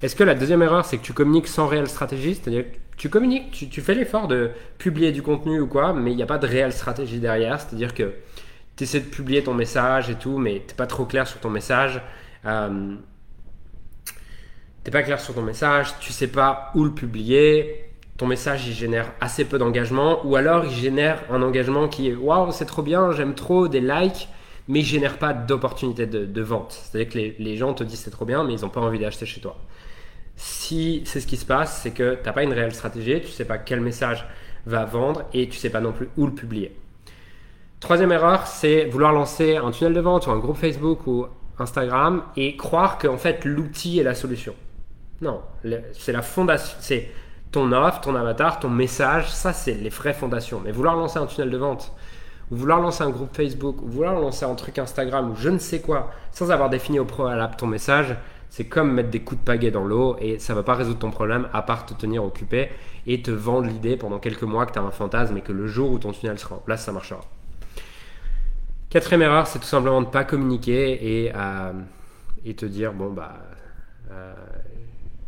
Est-ce 0.00 0.14
que 0.14 0.24
la 0.24 0.34
deuxième 0.34 0.62
erreur 0.62 0.84
c'est 0.84 0.98
que 0.98 1.02
tu 1.02 1.12
communiques 1.12 1.48
sans 1.48 1.66
réelle 1.66 1.88
stratégie? 1.88 2.34
C'est-à-dire 2.34 2.64
tu 2.96 3.08
communiques 3.08 3.50
tu, 3.70 3.80
fais 3.80 3.94
l'effort 3.94 4.28
de 4.28 4.50
publier 4.78 5.12
du 5.12 5.22
contenu 5.22 5.60
ou 5.60 5.66
quoi 5.66 5.92
mais 5.92 6.12
il 6.12 6.16
n'y 6.16 6.22
a 6.22 6.26
pas 6.26 6.38
de 6.38 6.46
réelle 6.46 6.72
stratégie 6.72 7.18
derrière. 7.18 7.60
C'est-à-dire 7.60 7.94
que 7.94 8.14
tu 8.76 8.84
essaies 8.84 9.00
de 9.00 9.08
publier 9.08 9.42
ton 9.42 9.54
message 9.54 10.10
et 10.10 10.14
tout 10.14 10.38
mais 10.38 10.62
t'es 10.66 10.74
pas 10.74 10.86
trop 10.86 11.04
clair 11.04 11.26
sur 11.26 11.40
ton 11.40 11.50
message. 11.50 12.00
Euh, 12.46 12.94
t'es 14.82 14.90
pas 14.90 15.02
clair 15.02 15.20
sur 15.20 15.34
ton 15.34 15.42
message 15.42 15.94
tu 16.00 16.12
sais 16.12 16.28
pas 16.28 16.70
où 16.74 16.84
le 16.84 16.92
publier. 16.92 17.80
Ton 18.16 18.26
message 18.26 18.66
il 18.68 18.74
génère 18.74 19.12
assez 19.20 19.44
peu 19.44 19.58
d'engagement. 19.58 20.24
Ou 20.24 20.36
alors 20.36 20.64
il 20.64 20.72
génère 20.72 21.22
un 21.30 21.42
engagement 21.42 21.88
qui 21.88 22.08
est 22.10 22.14
waouh 22.14 22.52
c'est 22.52 22.66
trop 22.66 22.82
bien 22.82 23.12
j'aime 23.12 23.34
trop 23.34 23.68
des 23.68 23.80
likes 23.80 24.28
mais 24.68 24.80
il 24.80 24.84
génère 24.84 25.18
pas 25.18 25.32
d'opportunité 25.34 26.06
de, 26.06 26.40
vente. 26.42 26.72
C'est 26.72 26.98
à 26.98 27.04
dire 27.04 27.12
que 27.12 27.42
les, 27.42 27.56
gens 27.56 27.74
te 27.74 27.84
disent 27.84 28.00
c'est 28.00 28.10
trop 28.10 28.24
bien 28.24 28.44
mais 28.44 28.54
ils 28.54 28.62
n'ont 28.62 28.70
pas 28.70 28.80
envie 28.80 28.98
d'acheter 28.98 29.26
chez 29.26 29.40
toi 29.40 29.58
si 30.36 31.02
c'est 31.04 31.20
ce 31.20 31.26
qui 31.26 31.36
se 31.36 31.46
passe 31.46 31.80
c'est 31.82 31.92
que 31.92 32.14
tu 32.14 32.22
n'as 32.24 32.32
pas 32.32 32.42
une 32.42 32.52
réelle 32.52 32.74
stratégie 32.74 33.20
tu 33.20 33.28
sais 33.28 33.44
pas 33.44 33.58
quel 33.58 33.80
message 33.80 34.26
va 34.66 34.84
vendre 34.84 35.24
et 35.32 35.48
tu 35.48 35.58
sais 35.58 35.70
pas 35.70 35.80
non 35.80 35.92
plus 35.92 36.08
où 36.16 36.26
le 36.26 36.32
publier. 36.32 36.76
Troisième 37.80 38.12
erreur 38.12 38.46
c'est 38.46 38.86
vouloir 38.86 39.12
lancer 39.12 39.56
un 39.56 39.70
tunnel 39.70 39.94
de 39.94 40.00
vente 40.00 40.26
ou 40.26 40.30
un 40.30 40.38
groupe 40.38 40.56
Facebook 40.56 41.06
ou 41.06 41.26
Instagram 41.58 42.22
et 42.36 42.56
croire 42.56 42.98
que 42.98 43.08
en 43.08 43.18
fait 43.18 43.44
l'outil 43.44 43.98
est 44.00 44.04
la 44.04 44.14
solution. 44.14 44.54
Non. 45.20 45.40
C'est 45.92 46.12
la 46.12 46.22
fondation 46.22 46.76
c'est 46.80 47.10
ton 47.54 47.70
offre, 47.70 48.00
ton 48.00 48.16
avatar, 48.16 48.58
ton 48.58 48.68
message, 48.68 49.30
ça 49.30 49.52
c'est 49.52 49.74
les 49.74 49.88
vraies 49.88 50.12
fondations. 50.12 50.60
Mais 50.64 50.72
vouloir 50.72 50.96
lancer 50.96 51.20
un 51.20 51.26
tunnel 51.26 51.50
de 51.50 51.56
vente, 51.56 51.92
ou 52.50 52.56
vouloir 52.56 52.80
lancer 52.80 53.04
un 53.04 53.10
groupe 53.10 53.34
Facebook, 53.34 53.80
ou 53.80 53.86
vouloir 53.86 54.14
lancer 54.14 54.44
un 54.44 54.56
truc 54.56 54.76
Instagram, 54.78 55.30
ou 55.30 55.36
je 55.36 55.50
ne 55.50 55.58
sais 55.58 55.80
quoi, 55.80 56.10
sans 56.32 56.50
avoir 56.50 56.68
défini 56.68 56.98
au 56.98 57.04
préalable 57.04 57.54
ton 57.54 57.68
message, 57.68 58.16
c'est 58.54 58.66
comme 58.66 58.92
mettre 58.92 59.10
des 59.10 59.18
coups 59.18 59.40
de 59.40 59.44
pagaie 59.44 59.72
dans 59.72 59.84
l'eau 59.84 60.16
et 60.20 60.38
ça 60.38 60.54
va 60.54 60.62
pas 60.62 60.74
résoudre 60.74 61.00
ton 61.00 61.10
problème 61.10 61.48
à 61.52 61.62
part 61.62 61.86
te 61.86 61.92
tenir 61.92 62.22
occupé 62.22 62.68
et 63.04 63.20
te 63.20 63.32
vendre 63.32 63.66
l'idée 63.66 63.96
pendant 63.96 64.20
quelques 64.20 64.44
mois 64.44 64.64
que 64.64 64.72
tu 64.72 64.78
as 64.78 64.82
un 64.82 64.92
fantasme 64.92 65.36
et 65.36 65.40
que 65.40 65.50
le 65.50 65.66
jour 65.66 65.90
où 65.90 65.98
ton 65.98 66.12
tunnel 66.12 66.38
sera 66.38 66.54
en 66.54 66.58
place, 66.58 66.84
ça 66.84 66.92
marchera. 66.92 67.22
Quatrième 68.90 69.22
erreur, 69.22 69.48
c'est 69.48 69.58
tout 69.58 69.64
simplement 69.64 70.00
de 70.00 70.06
ne 70.06 70.10
pas 70.12 70.22
communiquer 70.22 71.24
et, 71.24 71.32
euh, 71.34 71.72
et 72.44 72.54
te 72.54 72.64
dire, 72.64 72.92
bon, 72.92 73.10
bah, 73.10 73.40
euh, 74.12 74.32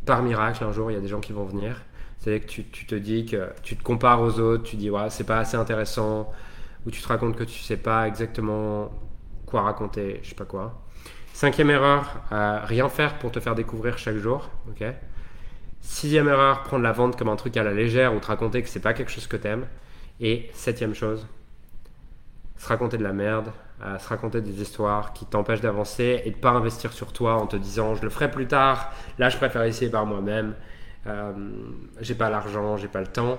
par 0.05 0.23
miracle, 0.23 0.62
un 0.62 0.71
jour, 0.71 0.93
il 0.93 0.95
y 0.95 0.97
a 0.97 1.01
des 1.01 1.09
gens 1.09 1.19
qui 1.19 1.33
vont 1.33 1.47
venir. 1.47 1.83
C'est 2.21 2.39
que 2.39 2.47
tu, 2.47 2.62
te 2.62 2.95
dis 2.95 3.27
que 3.27 3.49
tu 3.65 3.77
te 3.77 3.83
compares 3.83 4.21
aux 4.21 4.39
autres, 4.39 4.62
tu 4.62 4.77
dis 4.77 4.89
c'est 5.09 5.27
pas 5.27 5.41
assez 5.41 5.57
intéressant, 5.57 6.31
ou 6.87 6.93
tu 6.93 7.03
te 7.03 7.09
racontes 7.09 7.35
que 7.35 7.43
tu 7.43 7.59
sais 7.59 7.77
pas 7.77 8.07
exactement 8.07 8.93
quoi 9.47 9.62
raconter, 9.62 10.21
je 10.23 10.29
sais 10.29 10.37
pas 10.37 10.45
quoi. 10.45 10.86
Cinquième 11.37 11.68
erreur, 11.68 12.22
euh, 12.33 12.61
rien 12.64 12.88
faire 12.88 13.18
pour 13.18 13.31
te 13.31 13.40
faire 13.40 13.55
découvrir 13.55 13.99
chaque 13.99 14.16
jour. 14.16 14.49
Sixième 15.83 16.29
erreur, 16.29 16.62
prendre 16.62 16.83
la 16.83 16.92
vente 16.92 17.18
comme 17.18 17.29
un 17.29 17.37
truc 17.37 17.59
à 17.59 17.62
la 17.62 17.75
légère 17.75 18.14
ou 18.14 18.20
te 18.20 18.29
raconter 18.29 18.62
que 18.62 18.70
c'est 18.70 18.81
pas 18.81 18.94
quelque 18.94 19.11
chose 19.11 19.27
que 19.27 19.37
t'aimes. 19.37 19.66
Et 20.18 20.49
septième 20.55 20.94
chose, 20.94 21.27
se 22.57 22.66
raconter 22.66 22.96
de 22.96 23.03
la 23.03 23.12
merde, 23.12 23.53
euh, 23.85 23.99
se 23.99 24.09
raconter 24.09 24.40
des 24.40 24.62
histoires 24.62 25.12
qui 25.12 25.27
t'empêchent 25.27 25.61
d'avancer 25.61 26.22
et 26.25 26.31
de 26.31 26.37
pas 26.37 26.53
investir 26.53 26.94
sur 26.94 27.12
toi 27.12 27.35
en 27.35 27.46
te 27.46 27.57
disant 27.57 27.94
je 27.94 28.03
le 28.03 28.09
ferai 28.09 28.31
plus 28.31 28.46
tard, 28.46 28.94
là 29.18 29.29
je 29.29 29.37
préfère 29.37 29.64
essayer 29.64 29.90
par 29.90 30.07
moi-même. 30.07 30.55
Euh, 31.07 31.35
j'ai 32.01 32.14
pas 32.14 32.31
l'argent, 32.31 32.79
j'ai 32.79 32.88
pas 32.88 33.01
le 33.01 33.09
temps. 33.09 33.38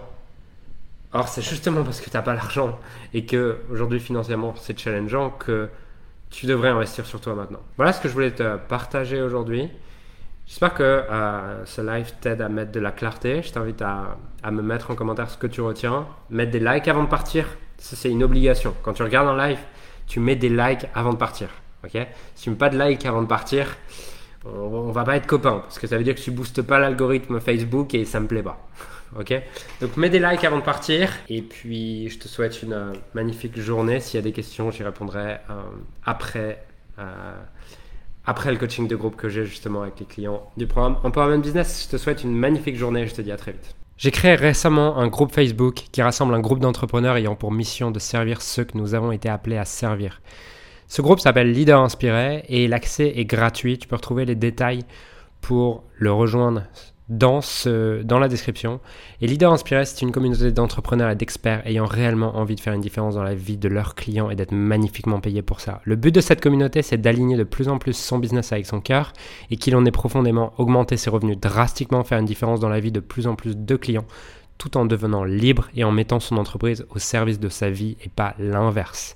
Or, 1.13 1.27
c'est 1.27 1.41
justement 1.41 1.83
parce 1.83 1.99
que 2.01 2.11
tu 2.11 2.15
n'as 2.15 2.21
pas 2.21 2.35
l'argent 2.35 2.77
et 3.15 3.25
que 3.25 3.57
aujourd'hui 3.71 3.99
financièrement 3.99 4.53
c'est 4.55 4.77
challengeant 4.77 5.31
que 5.31 5.71
tu 6.29 6.45
devrais 6.45 6.69
investir 6.69 7.05
sur 7.05 7.21
toi 7.21 7.35
maintenant. 7.35 7.61
Voilà 7.77 7.93
ce 7.93 8.01
que 8.01 8.07
je 8.07 8.13
voulais 8.13 8.31
te 8.31 8.57
partager 8.57 9.21
aujourd'hui. 9.21 9.69
J'espère 10.47 10.73
que 10.73 10.83
euh, 10.83 11.65
ce 11.65 11.81
live 11.81 12.13
t'aide 12.21 12.41
à 12.41 12.47
mettre 12.47 12.71
de 12.71 12.79
la 12.79 12.91
clarté. 12.91 13.41
Je 13.41 13.51
t'invite 13.51 13.81
à, 13.81 14.17
me 14.49 14.61
mettre 14.61 14.91
en 14.91 14.95
commentaire 14.95 15.29
ce 15.29 15.37
que 15.37 15.47
tu 15.47 15.59
retiens. 15.59 16.07
Mettre 16.29 16.51
des 16.51 16.61
likes 16.61 16.87
avant 16.87 17.03
de 17.03 17.09
partir. 17.09 17.45
C'est 17.77 18.09
une 18.09 18.23
obligation. 18.23 18.73
Quand 18.81 18.93
tu 18.93 19.03
regardes 19.03 19.27
un 19.27 19.47
live, 19.47 19.59
tu 20.07 20.21
mets 20.21 20.37
des 20.37 20.49
likes 20.49 20.87
avant 20.95 21.11
de 21.11 21.17
partir. 21.17 21.49
Ok? 21.83 21.97
Si 22.33 22.43
tu 22.43 22.49
mets 22.49 22.55
pas 22.55 22.69
de 22.69 22.79
likes 22.79 23.05
avant 23.05 23.21
de 23.21 23.27
partir, 23.27 23.75
on, 24.45 24.91
va 24.91 25.03
pas 25.03 25.17
être 25.17 25.27
copains 25.27 25.59
parce 25.59 25.79
que 25.79 25.85
ça 25.85 25.97
veut 25.97 26.03
dire 26.05 26.15
que 26.15 26.21
tu 26.21 26.31
boostes 26.31 26.61
pas 26.61 26.79
l'algorithme 26.79 27.41
Facebook 27.41 27.93
et 27.93 28.05
ça 28.05 28.21
me 28.21 28.27
plaît 28.27 28.43
pas. 28.43 28.65
Donc 29.81 29.97
mets 29.97 30.09
des 30.09 30.19
likes 30.19 30.43
avant 30.43 30.57
de 30.57 30.63
partir 30.63 31.11
et 31.29 31.41
puis 31.41 32.09
je 32.09 32.19
te 32.19 32.27
souhaite 32.27 32.61
une 32.61 32.73
euh, 32.73 32.93
magnifique 33.13 33.59
journée. 33.59 33.99
S'il 33.99 34.17
y 34.17 34.19
a 34.19 34.23
des 34.23 34.31
questions, 34.31 34.71
j'y 34.71 34.83
répondrai 34.83 35.37
euh, 35.49 35.61
après. 36.05 36.63
Euh, 36.99 37.33
après 38.29 38.51
le 38.51 38.57
coaching 38.57 38.89
de 38.89 38.95
groupe 38.97 39.15
que 39.15 39.29
j'ai 39.29 39.45
justement 39.45 39.83
avec 39.83 40.01
les 40.01 40.05
clients 40.05 40.51
du 40.57 40.67
programme 40.67 40.97
Empowerment 41.03 41.41
Business, 41.41 41.85
je 41.85 41.95
te 41.95 41.97
souhaite 41.97 42.25
une 42.25 42.35
magnifique 42.35 42.75
journée 42.75 43.07
je 43.07 43.15
te 43.15 43.21
dis 43.21 43.31
à 43.31 43.37
très 43.37 43.53
vite. 43.53 43.73
J'ai 43.97 44.11
créé 44.11 44.35
récemment 44.35 44.97
un 44.97 45.07
groupe 45.07 45.31
Facebook 45.31 45.85
qui 45.93 46.01
rassemble 46.01 46.35
un 46.35 46.41
groupe 46.41 46.59
d'entrepreneurs 46.59 47.15
ayant 47.15 47.35
pour 47.35 47.53
mission 47.53 47.89
de 47.89 47.99
servir 47.99 48.41
ceux 48.41 48.65
que 48.65 48.77
nous 48.77 48.95
avons 48.95 49.13
été 49.13 49.29
appelés 49.29 49.57
à 49.57 49.63
servir. 49.63 50.21
Ce 50.87 51.01
groupe 51.01 51.19
s'appelle 51.19 51.51
Leader 51.51 51.81
Inspiré 51.81 52.43
et 52.49 52.67
l'accès 52.67 53.13
est 53.15 53.25
gratuit. 53.25 53.77
Tu 53.77 53.87
peux 53.87 53.95
retrouver 53.95 54.25
les 54.25 54.35
détails 54.35 54.83
pour 55.41 55.83
le 55.95 56.11
rejoindre 56.11 56.63
dans, 57.09 57.39
la 58.19 58.27
description. 58.27 58.79
Et 59.21 59.27
Leader 59.27 59.51
Inspiré, 59.51 59.85
c'est 59.85 60.01
une 60.01 60.11
communauté 60.11 60.51
d'entrepreneurs 60.51 61.09
et 61.09 61.15
d'experts 61.15 61.65
ayant 61.65 61.85
réellement 61.85 62.37
envie 62.37 62.55
de 62.55 62.59
faire 62.59 62.73
une 62.73 62.81
différence 62.81 63.15
dans 63.15 63.23
la 63.23 63.35
vie 63.35 63.57
de 63.57 63.69
leurs 63.69 63.95
clients 63.95 64.29
et 64.29 64.35
d'être 64.35 64.51
magnifiquement 64.51 65.19
payés 65.19 65.41
pour 65.41 65.61
ça. 65.61 65.81
Le 65.85 65.95
but 65.95 66.13
de 66.13 66.21
cette 66.21 66.41
communauté, 66.41 66.81
c'est 66.81 66.97
d'aligner 66.97 67.37
de 67.37 67.43
plus 67.43 67.69
en 67.69 67.77
plus 67.77 67.93
son 67.93 68.19
business 68.19 68.51
avec 68.51 68.65
son 68.65 68.81
cœur 68.81 69.13
et 69.49 69.55
qu'il 69.57 69.75
en 69.75 69.85
ait 69.85 69.91
profondément 69.91 70.53
augmenté 70.57 70.97
ses 70.97 71.09
revenus 71.09 71.37
drastiquement, 71.39 72.03
faire 72.03 72.19
une 72.19 72.25
différence 72.25 72.59
dans 72.59 72.69
la 72.69 72.79
vie 72.79 72.91
de 72.91 72.99
plus 72.99 73.27
en 73.27 73.35
plus 73.35 73.55
de 73.55 73.75
clients 73.75 74.05
tout 74.57 74.75
en 74.75 74.85
devenant 74.85 75.23
libre 75.23 75.69
et 75.75 75.83
en 75.83 75.91
mettant 75.91 76.19
son 76.19 76.37
entreprise 76.37 76.85
au 76.89 76.99
service 76.99 77.39
de 77.39 77.49
sa 77.49 77.69
vie 77.69 77.95
et 78.03 78.09
pas 78.09 78.33
l'inverse. 78.39 79.15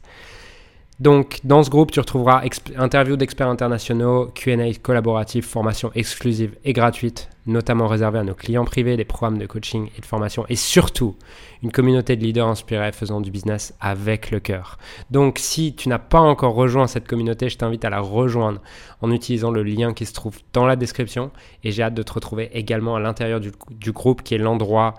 Donc, 1.02 1.40
dans 1.44 1.64
ce 1.64 1.72
groupe, 1.72 1.90
tu 1.90 2.00
retrouveras 2.00 2.44
interviews 2.78 3.16
d'experts 3.16 3.48
internationaux, 3.48 4.28
QA 4.36 4.72
collaboratifs, 4.84 5.48
formations 5.48 5.90
exclusives 5.96 6.56
et 6.64 6.74
gratuites, 6.74 7.28
notamment 7.48 7.88
réservées 7.88 8.20
à 8.20 8.24
nos 8.24 8.36
clients 8.36 8.66
privés, 8.66 8.98
des 8.98 9.04
programmes 9.04 9.40
de 9.40 9.48
coaching 9.48 9.90
et 9.98 10.02
de 10.02 10.06
formation, 10.06 10.46
et 10.48 10.56
surtout 10.56 11.16
une 11.64 11.72
communauté 11.72 12.16
de 12.16 12.22
leaders 12.22 12.48
inspirés 12.48 12.92
faisant 12.92 13.20
du 13.20 13.32
business 13.32 13.74
avec 13.82 14.30
le 14.30 14.40
cœur. 14.40 14.78
Donc, 15.10 15.40
si 15.40 15.74
tu 15.74 15.90
n'as 15.90 15.98
pas 15.98 16.20
encore 16.20 16.54
rejoint 16.54 16.86
cette 16.86 17.08
communauté, 17.08 17.50
je 17.50 17.58
t'invite 17.58 17.84
à 17.84 17.90
la 17.90 18.00
rejoindre 18.00 18.62
en 19.02 19.10
utilisant 19.10 19.50
le 19.50 19.64
lien 19.64 19.96
qui 19.96 20.06
se 20.06 20.14
trouve 20.14 20.38
dans 20.54 20.68
la 20.68 20.76
description, 20.76 21.32
et 21.64 21.72
j'ai 21.72 21.82
hâte 21.82 21.96
de 21.96 22.04
te 22.04 22.14
retrouver 22.14 22.52
également 22.54 22.96
à 22.96 23.00
l'intérieur 23.00 23.40
du, 23.40 23.52
du 23.72 23.92
groupe 23.92 24.22
qui 24.22 24.36
est 24.36 24.38
l'endroit 24.38 24.94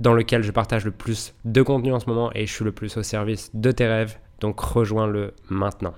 dans 0.00 0.14
lequel 0.14 0.42
je 0.42 0.50
partage 0.52 0.86
le 0.86 0.90
plus 0.90 1.34
de 1.44 1.60
contenu 1.60 1.92
en 1.92 2.00
ce 2.00 2.06
moment 2.08 2.30
et 2.34 2.46
je 2.46 2.52
suis 2.52 2.64
le 2.64 2.72
plus 2.72 2.96
au 2.96 3.02
service 3.02 3.50
de 3.54 3.70
tes 3.70 3.86
rêves 3.86 4.18
donc 4.44 4.60
rejoins-le 4.60 5.32
maintenant. 5.48 5.94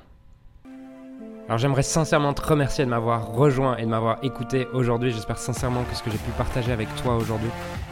Alors 1.46 1.58
j'aimerais 1.58 1.82
sincèrement 1.82 2.32
te 2.32 2.42
remercier 2.42 2.84
de 2.84 2.90
m'avoir 2.90 3.32
rejoint 3.32 3.76
et 3.76 3.82
de 3.82 3.88
m'avoir 3.88 4.18
écouté 4.22 4.68
aujourd'hui. 4.72 5.10
J'espère 5.10 5.38
sincèrement 5.38 5.82
que 5.82 5.96
ce 5.96 6.02
que 6.04 6.12
j'ai 6.12 6.18
pu 6.18 6.30
partager 6.38 6.70
avec 6.70 6.86
toi 7.02 7.16
aujourd'hui 7.16 7.50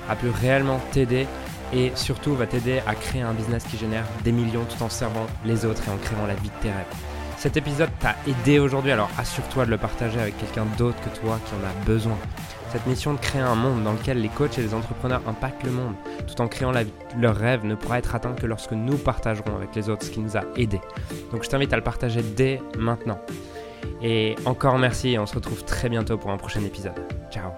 a 0.09 0.15
pu 0.15 0.29
réellement 0.29 0.79
t'aider 0.93 1.27
et 1.73 1.91
surtout 1.97 2.37
va 2.37 2.47
t'aider 2.47 2.81
à 2.87 2.95
créer 2.95 3.23
un 3.23 3.33
business 3.33 3.65
qui 3.65 3.77
génère 3.77 4.05
des 4.23 4.31
millions 4.31 4.65
tout 4.65 4.81
en 4.85 4.89
servant 4.89 5.27
les 5.45 5.65
autres 5.65 5.83
et 5.89 5.91
en 5.91 5.97
créant 5.97 6.27
la 6.29 6.35
vie 6.35 6.51
de 6.51 6.63
tes 6.63 6.71
rêves. 6.71 7.14
Cet 7.45 7.59
épisode 7.59 7.91
t'a 8.01 8.17
aidé 8.27 8.59
aujourd'hui, 8.59 8.91
alors 8.91 9.11
assure-toi 9.19 9.67
de 9.67 9.71
le 9.71 9.77
partager 9.77 10.19
avec 10.19 10.35
quelqu'un 10.39 10.65
d'autre 10.79 10.97
que 11.03 11.15
toi 11.21 11.39
qui 11.45 11.53
en 11.53 11.59
a 11.59 11.85
besoin. 11.85 12.17
Cette 12.73 12.87
mission 12.87 13.13
de 13.13 13.19
créer 13.19 13.43
un 13.43 13.55
monde 13.55 13.85
dans 13.85 13.93
lequel 13.93 14.23
les 14.23 14.31
coachs 14.31 14.59
et 14.59 14.63
les 14.63 14.73
entrepreneurs 14.73 15.21
impactent 15.29 15.63
le 15.63 15.71
monde 15.71 15.93
tout 16.27 16.41
en 16.41 16.49
créant 16.49 16.73
la, 16.73 16.85
leur 17.19 17.37
rêve 17.37 17.67
ne 17.67 17.75
pourra 17.75 17.99
être 17.99 18.15
atteint 18.15 18.33
que 18.33 18.47
lorsque 18.47 18.73
nous 18.73 18.97
partagerons 18.97 19.55
avec 19.57 19.75
les 19.75 19.91
autres 19.91 20.07
ce 20.07 20.11
qui 20.11 20.21
nous 20.21 20.39
a 20.39 20.45
aidés. 20.57 20.81
Donc 21.33 21.45
je 21.45 21.51
t'invite 21.51 21.75
à 21.75 21.77
le 21.77 21.83
partager 21.83 22.23
dès 22.23 22.63
maintenant. 22.79 23.21
Et 24.01 24.37
encore 24.47 24.79
merci 24.79 25.11
et 25.11 25.19
on 25.19 25.27
se 25.27 25.35
retrouve 25.35 25.65
très 25.65 25.91
bientôt 25.91 26.17
pour 26.17 26.31
un 26.31 26.39
prochain 26.39 26.65
épisode. 26.65 26.99
Ciao 27.31 27.51